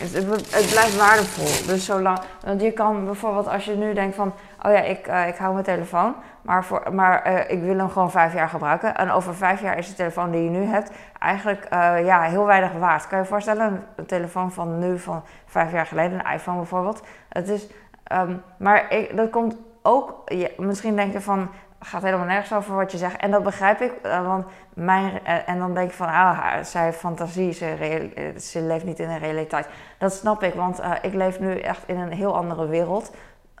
Het, 0.00 0.12
het, 0.54 0.70
blijft 0.70 0.96
waardevol. 0.96 1.66
Dus 1.66 1.84
zolang, 1.84 2.18
want 2.44 2.60
je 2.60 2.72
kan 2.72 3.04
bijvoorbeeld 3.04 3.48
als 3.48 3.64
je 3.64 3.76
nu 3.76 3.94
denkt 3.94 4.16
van, 4.16 4.32
oh 4.62 4.72
ja, 4.72 4.80
ik, 4.80 5.06
eh, 5.06 5.28
ik 5.28 5.36
hou 5.36 5.52
mijn 5.52 5.64
telefoon, 5.64 6.14
maar, 6.42 6.64
voor, 6.64 6.94
maar 6.94 7.22
eh, 7.22 7.56
ik 7.56 7.62
wil 7.62 7.78
hem 7.78 7.90
gewoon 7.90 8.10
vijf 8.10 8.34
jaar 8.34 8.48
gebruiken. 8.48 8.96
En 8.96 9.10
over 9.10 9.34
vijf 9.34 9.60
jaar 9.60 9.78
is 9.78 9.88
de 9.88 9.94
telefoon 9.94 10.30
die 10.30 10.42
je 10.42 10.50
nu 10.50 10.64
hebt 10.64 10.90
eigenlijk 11.18 11.64
eh, 11.64 12.04
ja, 12.04 12.22
heel 12.22 12.44
weinig 12.44 12.72
waard. 12.72 13.06
Kan 13.06 13.18
je 13.18 13.24
je 13.24 13.30
voorstellen, 13.30 13.86
een, 13.96 14.06
telefoon 14.06 14.52
van 14.52 14.78
nu, 14.78 14.98
van 14.98 15.22
vijf 15.46 15.72
jaar 15.72 15.86
geleden, 15.86 16.18
een 16.18 16.32
iPhone 16.32 16.56
bijvoorbeeld. 16.56 17.02
Het 17.28 17.48
is, 17.48 17.66
ehm, 18.04 18.36
maar 18.56 18.92
ik, 18.92 19.16
dat 19.16 19.30
komt 19.30 19.56
ook, 19.82 20.24
misschien 20.56 20.96
denk 20.96 21.12
je 21.12 21.20
van, 21.20 21.48
gaat 21.80 22.02
helemaal 22.02 22.26
nergens 22.26 22.52
over 22.52 22.74
wat 22.74 22.92
je 22.92 22.98
zegt. 22.98 23.16
En 23.16 23.30
dat 23.30 23.42
begrijp 23.42 23.80
ik, 23.80 23.92
eh, 24.02 24.26
want 24.26 24.46
mijn, 24.74 25.24
eh, 25.24 25.48
en 25.48 25.58
dan 25.58 25.74
denk 25.74 25.90
ik 25.90 25.96
van, 25.96 26.08
ah, 26.08 26.62
zij 26.62 26.92
fantasie, 26.92 27.52
ze, 27.52 27.66
eh, 27.66 28.36
ze 28.36 28.62
leeft 28.62 28.84
niet 28.84 28.98
in 28.98 29.08
de 29.08 29.18
realiteit. 29.18 29.68
Dat 29.98 30.12
snap 30.12 30.42
ik, 30.42 30.54
want 30.54 30.80
ik 31.02 31.14
leef 31.14 31.40
nu 31.40 31.58
echt 31.58 31.82
in 31.86 31.98
een 31.98 32.12
heel 32.12 32.36
andere 32.36 32.66
wereld 32.66 33.14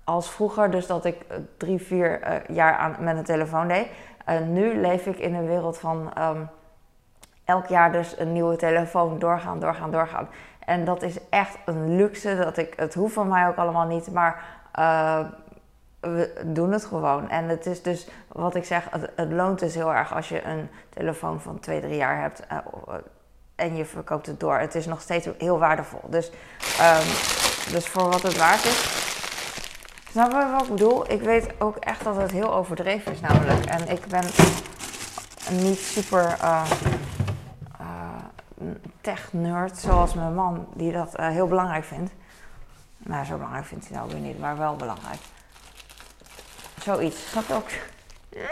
als 0.04 0.30
vroeger. 0.30 0.70
Dus 0.70 0.86
dat 0.86 1.04
ik 1.04 1.16
drie, 1.56 1.82
vier 1.82 2.42
jaar 2.52 2.76
aan, 2.76 2.96
met 2.98 3.16
een 3.16 3.24
telefoon 3.24 3.68
deed. 3.68 3.86
Eh, 4.28 4.40
nu 4.40 4.80
leef 4.80 5.06
ik 5.06 5.18
in 5.18 5.34
een 5.34 5.46
wereld 5.46 5.78
van 5.78 6.10
ehm, 6.14 6.42
elk 7.44 7.66
jaar 7.66 7.92
dus 7.92 8.18
een 8.18 8.32
nieuwe 8.32 8.56
telefoon 8.56 9.18
doorgaan, 9.18 9.60
doorgaan, 9.60 9.90
doorgaan. 9.90 10.28
En 10.64 10.84
dat 10.84 11.02
is 11.02 11.28
echt 11.28 11.58
een 11.64 11.96
luxe. 11.96 12.36
Dat 12.36 12.56
ik, 12.56 12.72
het 12.76 12.94
hoeft 12.94 13.14
van 13.14 13.28
mij 13.28 13.48
ook 13.48 13.56
allemaal 13.56 13.86
niet, 13.86 14.12
maar 14.12 14.44
we 16.00 16.42
doen 16.44 16.72
het 16.72 16.84
gewoon. 16.84 17.30
En 17.30 17.48
het 17.48 17.66
is 17.66 17.82
dus, 17.82 18.08
wat 18.28 18.54
ik 18.54 18.64
zeg, 18.64 18.88
het, 19.14 19.32
loont 19.32 19.58
dus 19.58 19.74
heel 19.74 19.94
erg 19.94 20.14
als 20.14 20.28
je 20.28 20.44
een 20.44 20.68
telefoon 20.88 21.40
van 21.40 21.60
twee, 21.60 21.80
drie 21.80 21.96
jaar 21.96 22.20
hebt 22.20 22.46
eh, 22.46 22.58
en 23.54 23.76
je 23.76 23.84
verkoopt 23.84 24.26
het 24.26 24.40
door. 24.40 24.58
Het 24.58 24.74
is 24.74 24.86
nog 24.86 25.00
steeds 25.00 25.28
heel 25.38 25.58
waardevol. 25.58 26.00
Dus, 26.06 26.30
ehm, 26.78 27.06
dus 27.72 27.88
voor 27.88 28.10
wat 28.10 28.22
het 28.22 28.36
waard 28.36 28.64
is. 28.64 29.06
Snap 30.10 30.30
je 30.30 30.50
wat 30.50 30.62
ik 30.62 30.68
bedoel? 30.68 31.12
Ik 31.12 31.20
weet 31.20 31.60
ook 31.60 31.76
echt 31.76 32.04
dat 32.04 32.16
het 32.16 32.30
heel 32.30 32.54
overdreven 32.54 33.12
is 33.12 33.20
namelijk. 33.20 33.64
En 33.64 33.88
ik 33.88 34.06
ben 34.06 34.24
niet 35.50 35.78
super 35.78 36.36
eh, 36.40 36.62
eh, 37.78 37.86
tech-nerd 39.00 39.78
zoals 39.78 40.14
mijn 40.14 40.34
man, 40.34 40.66
die 40.74 40.92
dat 40.92 41.14
eh, 41.14 41.28
heel 41.28 41.46
belangrijk 41.46 41.84
vindt. 41.84 42.12
Nou, 42.96 43.24
zo 43.24 43.34
belangrijk 43.34 43.66
vindt 43.66 43.88
hij 43.88 43.96
nou 43.96 44.10
weer 44.10 44.20
niet, 44.20 44.38
maar 44.38 44.58
wel 44.58 44.76
belangrijk. 44.76 45.20
Zoiets. 46.88 47.32
Je 47.32 47.54
ook? 47.54 47.68
Ik 48.30 48.48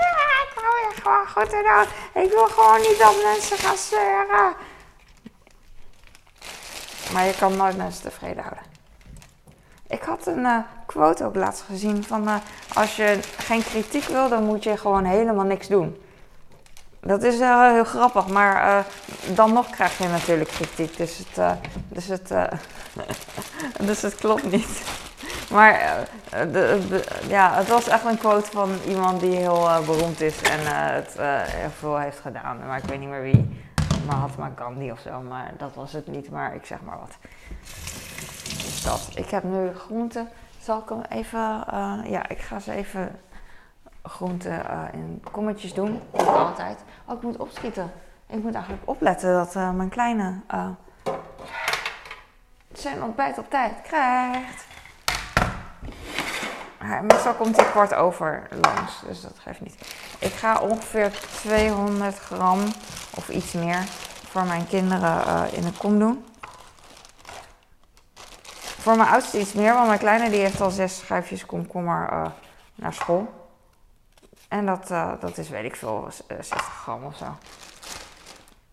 hou 0.54 0.88
je 0.88 1.00
gewoon 1.02 1.26
goed 1.26 1.50
te 1.50 1.86
doen. 2.12 2.22
Ik 2.22 2.30
wil 2.30 2.46
gewoon 2.46 2.80
niet 2.80 2.98
dat 2.98 3.22
mensen 3.22 3.58
gaan 3.58 3.76
zeuren. 3.76 4.54
Maar 7.12 7.24
je 7.24 7.34
kan 7.38 7.56
nooit 7.56 7.76
mensen 7.76 8.02
tevreden 8.02 8.42
houden. 8.42 8.64
Ik 9.88 10.02
had 10.02 10.26
een 10.26 10.44
eh, 10.46 10.58
quote 10.86 11.24
ook 11.24 11.34
laatst 11.34 11.62
gezien 11.62 12.04
van... 12.04 12.28
eh, 12.28 12.34
als 12.74 12.96
je 12.96 13.18
geen 13.36 13.64
kritiek 13.64 14.04
wil, 14.04 14.28
dan 14.28 14.44
moet 14.44 14.64
je 14.64 14.76
gewoon 14.76 15.04
helemaal 15.04 15.44
niks 15.44 15.66
doen. 15.68 16.02
Dat 17.00 17.22
is 17.22 17.40
eh, 17.40 17.70
heel 17.72 17.84
grappig, 17.84 18.26
maar 18.26 18.86
dan 19.34 19.52
nog 19.52 19.70
krijg 19.70 19.98
je 19.98 20.08
natuurlijk 20.08 20.50
kritiek. 20.50 20.96
Dus 20.96 21.18
het, 21.18 21.58
dus 21.88 22.06
het, 22.06 22.28
dus 23.88 24.02
het 24.02 24.14
klopt 24.14 24.50
niet. 24.50 25.04
Maar 25.50 25.70
eh, 26.30 26.40
de, 26.40 26.86
de- 26.88 27.24
ja, 27.28 27.54
het 27.54 27.68
was 27.68 27.88
echt 27.88 28.04
een 28.04 28.18
quote 28.18 28.50
van 28.50 28.70
iemand 28.86 29.20
die 29.20 29.36
heel 29.36 29.68
eh, 29.68 29.80
beroemd 29.86 30.20
is 30.20 30.42
en 30.42 30.58
eh, 30.60 30.94
het 30.94 31.16
eh, 31.16 31.26
heel 31.42 31.70
veel 31.70 31.98
heeft 31.98 32.18
gedaan. 32.20 32.66
Maar 32.66 32.78
ik 32.78 32.84
weet 32.84 32.98
niet 33.00 33.08
meer 33.08 33.22
wie. 33.22 33.64
Mahatma 34.06 34.50
Gandhi 34.56 34.90
of 34.90 34.98
zo, 35.00 35.20
maar 35.20 35.50
dat 35.58 35.74
was 35.74 35.92
het 35.92 36.06
niet. 36.06 36.30
Maar 36.30 36.54
ik 36.54 36.64
zeg 36.66 36.78
maar 36.82 36.98
wat. 36.98 37.16
Dus 38.40 38.82
dat. 38.82 39.10
Ik 39.14 39.30
heb 39.30 39.42
nu 39.42 39.74
groenten. 39.74 40.28
Zal 40.62 40.78
ik 40.78 40.88
hem 40.88 41.00
even... 41.08 41.64
eh, 41.70 41.98
ja, 42.10 42.28
ik 42.28 42.38
ga 42.38 42.58
ze 42.58 42.72
even 42.72 43.20
groenten 44.02 44.68
eh, 44.68 44.78
in 44.92 45.22
kommetjes 45.30 45.74
doen. 45.74 46.00
Altijd. 46.26 46.78
Oh, 47.04 47.16
ik 47.16 47.22
moet 47.22 47.36
opschieten. 47.36 47.92
Ik 48.26 48.42
moet 48.42 48.54
eigenlijk 48.54 48.88
opletten 48.88 49.32
dat 49.32 49.54
eh, 49.56 49.70
mijn 49.70 49.88
kleine 49.88 50.40
eh, 50.46 50.68
zijn 52.72 53.02
ontbijt 53.02 53.38
op 53.38 53.50
tijd 53.50 53.72
krijgt. 53.82 54.64
Meestal 57.02 57.34
komt 57.34 57.56
hij 57.56 57.64
kwart 57.64 57.94
over 57.94 58.48
langs, 58.50 59.00
dus 59.06 59.20
dat 59.20 59.38
geeft 59.38 59.60
niet. 59.60 59.74
Ik 60.18 60.32
ga 60.32 60.60
ongeveer 60.60 61.10
200 61.30 62.18
gram 62.18 62.60
of 63.14 63.28
iets 63.28 63.52
meer 63.52 63.84
voor 64.28 64.44
mijn 64.44 64.66
kinderen 64.68 65.26
eh, 65.26 65.42
in 65.52 65.62
de 65.62 65.72
kom 65.78 65.98
doen. 65.98 66.24
Voor 68.86 68.96
mijn 68.96 69.08
oudste 69.08 69.40
iets 69.40 69.52
meer, 69.52 69.74
want 69.74 69.86
mijn 69.86 69.98
kleine 69.98 70.30
die 70.30 70.40
heeft 70.40 70.60
al 70.60 70.70
zes 70.70 70.98
schijfjes 70.98 71.46
komkommer 71.46 72.08
eh, 72.08 72.26
naar 72.74 72.92
school. 72.92 73.48
En 74.48 74.66
dat, 74.66 74.90
eh, 74.90 75.12
dat 75.20 75.38
is, 75.38 75.48
weet 75.48 75.64
ik 75.64 75.76
veel, 75.76 76.08
eh, 76.26 76.36
60 76.36 76.82
gram 76.82 77.04
of 77.04 77.16
zo. 77.16 77.24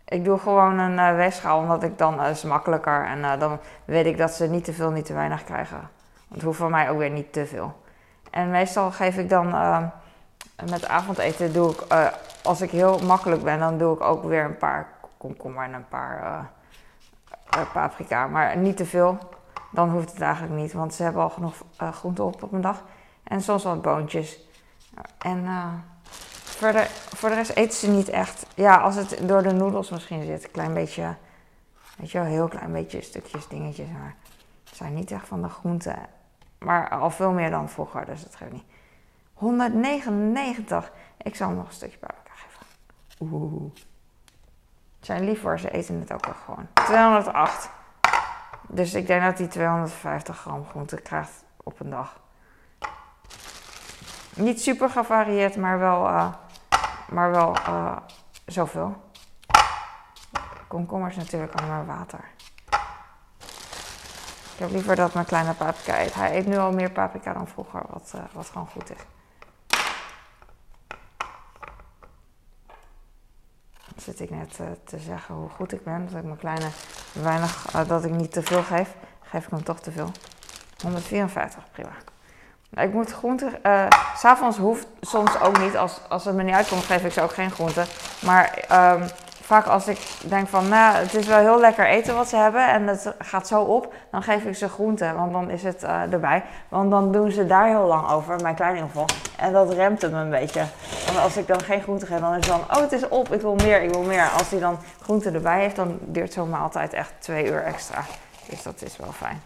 Ik 0.05 0.23
doe 0.23 0.39
gewoon 0.39 0.77
een 0.79 1.15
weegschaal, 1.15 1.59
omdat 1.59 1.83
ik 1.83 1.97
dan 1.97 2.21
is 2.21 2.43
makkelijker. 2.43 3.05
En 3.05 3.39
dan 3.39 3.59
weet 3.85 4.05
ik 4.05 4.17
dat 4.17 4.31
ze 4.31 4.47
niet 4.47 4.63
te 4.63 4.73
veel, 4.73 4.91
niet 4.91 5.05
te 5.05 5.13
weinig 5.13 5.43
krijgen. 5.43 5.79
Want 5.79 5.89
het 6.29 6.43
hoeft 6.43 6.57
van 6.57 6.71
mij 6.71 6.89
ook 6.89 6.97
weer 6.97 7.09
niet 7.09 7.33
te 7.33 7.45
veel. 7.45 7.82
En 8.33 8.49
meestal 8.49 8.91
geef 8.91 9.17
ik 9.17 9.29
dan 9.29 9.53
eh, 9.53 9.83
met 10.69 10.87
avondeten, 10.87 11.53
doe 11.53 11.71
ik, 11.71 11.81
eh, 11.81 12.07
als 12.43 12.61
ik 12.61 12.71
heel 12.71 12.99
makkelijk 12.99 13.43
ben, 13.43 13.59
dan 13.59 13.77
doe 13.77 13.95
ik 13.95 14.01
ook 14.01 14.23
weer 14.23 14.43
een 14.43 14.57
paar 14.57 14.87
komkommer 15.17 15.63
en 15.63 15.73
een 15.73 15.87
paar 15.87 16.23
eh, 16.23 17.59
eh, 17.59 17.71
paprika. 17.73 18.27
Maar 18.27 18.57
niet 18.57 18.77
te 18.77 18.85
veel. 18.85 19.17
Dan 19.71 19.89
hoeft 19.89 20.11
het 20.11 20.21
eigenlijk 20.21 20.53
niet, 20.53 20.73
want 20.73 20.93
ze 20.93 21.03
hebben 21.03 21.21
al 21.21 21.29
genoeg 21.29 21.55
groenten 21.77 22.25
op 22.25 22.43
op 22.43 22.51
een 22.51 22.61
dag. 22.61 22.83
En 23.23 23.41
soms 23.41 23.63
wat 23.63 23.81
boontjes. 23.81 24.39
En 25.17 25.45
eh, 25.45 25.73
verder, 26.43 26.87
voor 26.89 27.29
de 27.29 27.35
rest 27.35 27.51
eten 27.51 27.77
ze 27.77 27.89
niet 27.89 28.09
echt. 28.09 28.45
Ja, 28.55 28.77
als 28.77 28.95
het 28.95 29.19
door 29.21 29.43
de 29.43 29.51
noedels 29.51 29.89
misschien 29.89 30.25
zit. 30.25 30.43
Een 30.43 30.51
klein 30.51 30.73
beetje, 30.73 31.15
weet 31.97 32.11
je 32.11 32.17
wel, 32.17 32.27
heel 32.27 32.47
klein 32.47 32.71
beetje 32.71 33.01
stukjes, 33.01 33.47
dingetjes. 33.47 33.87
Maar 33.87 34.15
ze 34.63 34.75
zijn 34.75 34.93
niet 34.93 35.11
echt 35.11 35.27
van 35.27 35.41
de 35.41 35.49
groenten. 35.49 35.95
Maar 36.63 36.89
al 36.89 37.09
veel 37.09 37.31
meer 37.31 37.49
dan 37.49 37.69
vroeger, 37.69 38.05
dus 38.05 38.23
dat 38.23 38.35
geeft 38.35 38.51
niet. 38.51 38.65
199. 39.33 40.91
Ik 41.17 41.35
zal 41.35 41.47
hem 41.47 41.57
nog 41.57 41.67
een 41.67 41.73
stukje 41.73 41.97
paprika 41.97 42.31
geven. 42.33 42.65
Oeh. 43.19 43.73
Het 44.97 45.05
zijn 45.05 45.23
lief 45.23 45.41
hoor, 45.41 45.59
ze 45.59 45.71
eten 45.71 45.99
het 45.99 46.13
ook 46.13 46.25
wel 46.25 46.35
gewoon. 46.45 46.67
208. 46.73 47.69
Dus 48.67 48.93
ik 48.93 49.07
denk 49.07 49.23
dat 49.23 49.37
hij 49.37 49.47
250 49.47 50.37
gram 50.37 50.65
groente 50.65 51.01
krijgt 51.01 51.43
op 51.63 51.79
een 51.79 51.89
dag. 51.89 52.19
Niet 54.35 54.61
super 54.61 54.89
gevarieerd, 54.89 55.55
maar 55.55 55.79
wel, 55.79 56.07
eh, 56.07 56.33
maar 57.09 57.31
wel 57.31 57.55
eh, 57.55 57.97
zoveel. 58.45 59.01
Komkommers 60.67 61.15
natuurlijk 61.15 61.53
allemaal 61.53 61.85
water. 61.85 62.32
Heb 64.63 64.71
liever 64.71 64.95
dat 64.95 65.13
mijn 65.13 65.25
kleine 65.25 65.53
paprika 65.53 66.01
eet. 66.01 66.13
Hij 66.13 66.37
eet 66.37 66.45
nu 66.45 66.57
al 66.57 66.71
meer 66.71 66.91
paprika 66.91 67.33
dan 67.33 67.47
vroeger, 67.47 67.81
wat, 67.89 68.11
eh, 68.15 68.21
wat 68.31 68.45
gewoon 68.45 68.67
goed 68.67 68.89
is. 68.89 68.97
Zit 73.95 74.19
ik 74.19 74.29
net 74.29 74.59
eh, 74.59 74.65
te 74.83 74.97
zeggen 74.99 75.35
hoe 75.35 75.49
goed 75.49 75.73
ik 75.73 75.83
ben. 75.83 76.07
Dat 76.09 76.19
ik 76.19 76.23
mijn 76.23 76.37
kleine 76.37 76.67
weinig, 77.13 77.67
eh, 77.73 77.87
dat 77.87 78.05
ik 78.05 78.11
niet 78.11 78.31
te 78.31 78.41
veel 78.41 78.63
geef. 78.63 78.95
Geef 79.21 79.43
ik 79.43 79.49
hem 79.49 79.63
toch 79.63 79.79
te 79.79 79.91
veel. 79.91 80.11
154, 80.83 81.63
prima. 81.71 81.91
Ik 82.69 82.93
moet 82.93 83.11
groenten. 83.11 83.51
s 84.15 84.19
S'avonds 84.19 84.57
hoeft 84.57 84.87
soms 85.01 85.39
ook 85.39 85.59
niet. 85.59 85.77
Als, 85.77 85.99
als 86.09 86.25
het 86.25 86.35
me 86.35 86.43
niet 86.43 86.55
uitkomt, 86.55 86.83
geef 86.83 87.03
ik 87.03 87.11
ze 87.11 87.21
ook 87.21 87.33
geen 87.33 87.51
groenten. 87.51 87.85
Maar 88.21 88.53
ehm, 88.67 89.07
vaak 89.53 89.65
als 89.65 89.87
ik 89.87 89.99
denk 90.21 90.47
van, 90.47 90.67
nou, 90.67 90.95
het 90.95 91.13
is 91.13 91.27
wel 91.27 91.37
heel 91.37 91.59
lekker 91.59 91.87
eten 91.87 92.15
wat 92.15 92.29
ze 92.29 92.35
hebben 92.35 92.67
en 92.67 92.87
het 92.87 93.13
gaat 93.19 93.47
zo 93.47 93.61
op, 93.61 93.93
dan 94.11 94.23
geef 94.23 94.43
ik 94.43 94.55
ze 94.55 94.69
groenten, 94.69 95.15
want 95.15 95.31
dan 95.31 95.49
is 95.49 95.63
het 95.63 95.83
uh, 95.83 96.13
erbij. 96.13 96.43
Want 96.69 96.91
dan 96.91 97.11
doen 97.11 97.31
ze 97.31 97.45
daar 97.45 97.67
heel 97.67 97.85
lang 97.85 98.09
over, 98.09 98.41
mijn 98.41 98.55
kleine 98.55 98.77
in 98.77 98.85
ieder 98.85 99.01
geval. 99.01 99.17
En 99.37 99.53
dat 99.53 99.73
remt 99.73 100.01
hem 100.01 100.13
een 100.13 100.29
beetje. 100.29 100.65
Want 101.05 101.17
als 101.17 101.37
ik 101.37 101.47
dan 101.47 101.61
geen 101.61 101.81
groente 101.81 102.05
geef, 102.05 102.19
dan 102.19 102.29
is 102.29 102.35
het 102.35 102.45
dan, 102.45 102.77
oh 102.77 102.81
het 102.81 102.91
is 102.91 103.07
op, 103.07 103.33
ik 103.33 103.41
wil 103.41 103.55
meer, 103.55 103.81
ik 103.81 103.89
wil 103.89 104.01
meer. 104.01 104.29
Als 104.29 104.49
hij 104.49 104.59
dan 104.59 104.77
groente 105.01 105.31
erbij 105.31 105.59
heeft, 105.59 105.75
dan 105.75 105.99
duurt 106.01 106.33
zo'n 106.33 106.49
maaltijd 106.49 106.93
echt 106.93 107.13
twee 107.19 107.45
uur 107.45 107.63
extra. 107.63 108.03
Dus 108.49 108.63
dat 108.63 108.81
is 108.81 108.97
wel 108.97 109.11
fijn. 109.11 109.41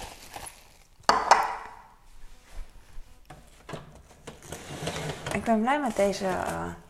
Ik 5.34 5.44
ben 5.44 5.62
blij 5.62 5.80
met 5.80 5.96
deze 5.96 6.26
uh, 6.26 6.87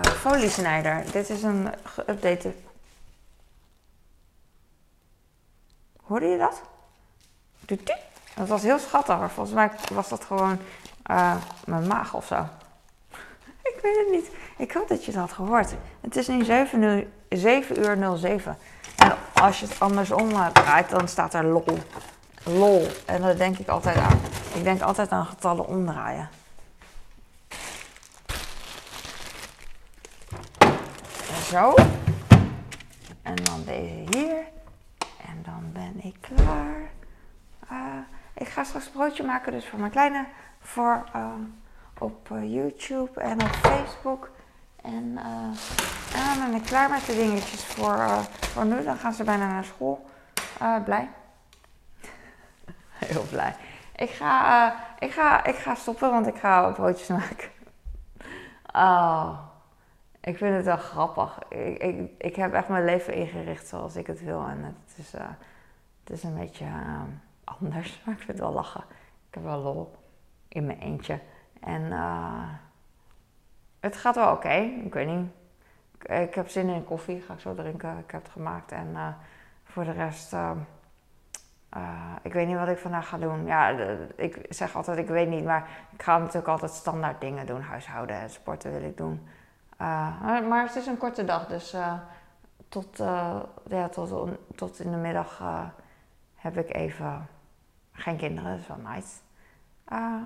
foliesnijder. 0.00 1.04
Dit 1.12 1.30
is 1.30 1.42
een 1.42 1.68
geüpdate. 1.84 2.48
Hoorde 6.02 6.26
je 6.26 6.38
dat? 6.38 6.62
Dat 8.34 8.48
was 8.48 8.62
heel 8.62 8.78
schattig. 8.78 9.32
Volgens 9.32 9.54
mij 9.54 9.70
was 9.92 10.08
dat 10.08 10.24
gewoon 10.24 10.58
uh, 11.10 11.34
mijn 11.64 11.86
maag 11.86 12.14
of 12.14 12.26
zo. 12.26 12.34
ik 13.72 13.78
weet 13.82 13.96
het 13.96 14.08
niet. 14.10 14.30
Ik 14.56 14.72
hoop 14.72 14.88
dat 14.88 15.04
je 15.04 15.12
dat 15.12 15.20
had 15.20 15.32
gehoord. 15.32 15.74
Het 16.00 16.16
is 16.16 16.28
nu 16.28 16.44
7 16.44 16.82
uur, 16.82 17.06
7 17.28 17.78
uur 17.78 18.18
07. 18.18 18.58
En 18.96 19.14
als 19.32 19.60
je 19.60 19.66
het 19.66 19.80
andersom 19.80 20.52
draait, 20.52 20.90
dan 20.90 21.08
staat 21.08 21.34
er 21.34 21.44
lol. 21.44 21.78
Lol. 22.44 22.86
En 23.06 23.22
daar 23.22 23.36
denk 23.36 23.58
ik 23.58 23.68
altijd 23.68 23.96
aan. 23.96 24.20
Ik 24.54 24.64
denk 24.64 24.80
altijd 24.80 25.10
aan 25.10 25.26
getallen 25.26 25.66
omdraaien. 25.66 26.28
Zo. 31.52 31.74
En 33.22 33.34
dan 33.34 33.64
deze 33.64 34.18
hier. 34.18 34.36
En 35.26 35.42
dan 35.42 35.70
ben 35.72 36.04
ik 36.04 36.16
klaar. 36.20 36.90
Uh, 37.72 37.98
ik 38.34 38.48
ga 38.48 38.64
straks 38.64 38.86
een 38.86 38.92
broodje 38.92 39.22
maken, 39.22 39.52
dus 39.52 39.68
voor 39.68 39.78
mijn 39.78 39.90
kleine. 39.90 40.26
Voor 40.60 41.04
uh, 41.16 41.26
op 41.98 42.28
uh, 42.32 42.52
YouTube 42.54 43.20
en 43.20 43.42
op 43.42 43.48
Facebook. 43.48 44.30
En, 44.82 45.18
en, 45.18 45.54
dan 46.38 46.50
ben 46.50 46.54
ik 46.54 46.62
klaar 46.62 46.90
met 46.90 47.06
de 47.06 47.14
dingetjes 47.14 47.64
voor, 47.64 48.06
voor 48.40 48.66
nu. 48.66 48.82
Dan 48.82 48.96
gaan 48.96 49.12
ze 49.12 49.24
bijna 49.24 49.46
naar 49.46 49.64
school. 49.64 50.06
blij. 50.84 51.08
Heel 52.90 53.24
blij. 53.30 53.56
Ik 53.96 54.10
ga, 54.10 54.74
ik, 54.98 55.12
ga, 55.12 55.44
ik 55.44 55.56
ga 55.56 55.74
stoppen, 55.74 56.10
want 56.10 56.26
ik 56.26 56.36
ga 56.36 56.70
broodjes 56.70 57.08
maken. 57.08 57.50
Oh. 58.72 59.50
Ik 60.22 60.36
vind 60.36 60.56
het 60.56 60.64
wel 60.64 60.76
grappig. 60.76 61.38
Ik, 61.48 61.78
ik, 61.82 62.10
ik 62.18 62.36
heb 62.36 62.52
echt 62.52 62.68
mijn 62.68 62.84
leven 62.84 63.14
ingericht 63.14 63.66
zoals 63.66 63.96
ik 63.96 64.06
het 64.06 64.24
wil. 64.24 64.46
En 64.46 64.64
het 64.64 64.98
is, 64.98 65.14
uh, 65.14 65.20
het 66.04 66.10
is 66.10 66.22
een 66.22 66.38
beetje 66.38 66.64
uh, 66.64 67.00
anders. 67.44 68.00
Maar 68.04 68.14
ik 68.14 68.20
vind 68.20 68.30
het 68.30 68.40
wel 68.40 68.52
lachen. 68.52 68.84
Ik 69.28 69.34
heb 69.34 69.42
wel 69.42 69.58
lol 69.58 69.94
in 70.48 70.66
mijn 70.66 70.78
eentje. 70.78 71.20
En 71.60 71.82
uh, 71.82 72.48
het 73.80 73.96
gaat 73.96 74.14
wel 74.14 74.32
oké. 74.32 74.54
Ik 74.84 74.94
weet 74.94 75.06
niet. 75.06 75.30
Ik, 75.98 76.08
ik, 76.08 76.34
heb 76.34 76.48
zin 76.48 76.68
in 76.68 76.84
koffie. 76.84 77.20
Ga 77.20 77.34
ik 77.34 77.40
zo 77.40 77.54
drinken. 77.54 77.98
Ik 77.98 78.10
heb 78.10 78.22
het 78.22 78.32
gemaakt. 78.32 78.72
En 78.72 79.16
voor 79.64 79.84
de 79.84 79.92
rest... 79.92 80.34
ik 82.22 82.32
weet 82.32 82.46
niet 82.46 82.56
wat 82.56 82.68
ik 82.68 82.78
vandaag 82.78 83.08
ga 83.08 83.18
doen. 83.18 83.46
Ja, 83.46 83.68
ik 84.16 84.46
zeg 84.48 84.76
altijd 84.76 84.98
ik 84.98 85.08
weet 85.08 85.28
niet. 85.28 85.44
Maar 85.44 85.68
ik 85.92 86.02
ga 86.02 86.18
natuurlijk 86.18 86.48
altijd 86.48 86.70
standaard 86.70 87.20
dingen 87.20 87.46
doen. 87.46 87.60
Huishouden 87.60 88.16
en 88.16 88.30
sporten 88.30 88.72
wil 88.72 88.82
ik 88.82 88.96
doen. 88.96 89.28
Uh, 89.82 90.48
maar 90.48 90.66
het 90.66 90.76
is 90.76 90.86
een 90.86 90.96
korte 90.96 91.24
dag, 91.24 91.46
dus 91.46 91.74
uh, 91.74 91.94
tot, 92.68 92.96
ja, 93.68 93.88
tot, 93.90 94.30
tot 94.54 94.80
in 94.80 94.90
de 94.90 94.96
middag 94.96 95.42
heb 96.34 96.56
ik 96.56 96.74
even 96.74 97.26
geen 97.92 98.16
kinderen. 98.16 98.50
Dat 98.50 98.60
is 98.60 98.66
wel 98.66 98.92
nice. 98.92 99.16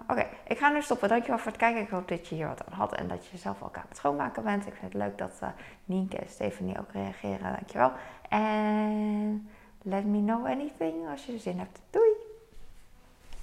Oké, 0.08 0.26
ik 0.46 0.58
ga 0.58 0.68
nu 0.68 0.82
stoppen. 0.82 1.08
Dankjewel 1.08 1.38
voor 1.38 1.50
het 1.50 1.60
kijken. 1.60 1.82
Ik 1.82 1.88
hoop 1.88 2.08
dat 2.08 2.28
je 2.28 2.34
hier 2.34 2.46
wat 2.46 2.66
aan 2.66 2.72
had 2.72 2.94
en 2.94 3.08
dat 3.08 3.26
je 3.26 3.36
zelf 3.36 3.62
ook 3.62 3.76
aan 3.76 3.84
het 3.88 3.96
schoonmaken 3.96 4.42
bent. 4.42 4.66
Ik 4.66 4.74
vind 4.74 4.92
het 4.92 5.02
leuk 5.02 5.18
dat 5.18 5.42
Nienke 5.84 6.16
en 6.16 6.28
Stephanie 6.28 6.78
ook 6.78 6.92
reageren. 6.92 7.52
Dankjewel. 7.52 7.92
En 8.28 9.50
let 9.82 10.04
me 10.04 10.18
know 10.24 10.46
anything 10.46 11.08
als 11.08 11.26
je 11.26 11.38
zin 11.38 11.58
hebt. 11.58 11.80
Doei! 11.90 12.10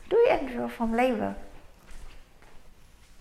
Doei 0.08 0.30
Andrew 0.40 0.70
van 0.70 0.96
Leven. 0.96 1.38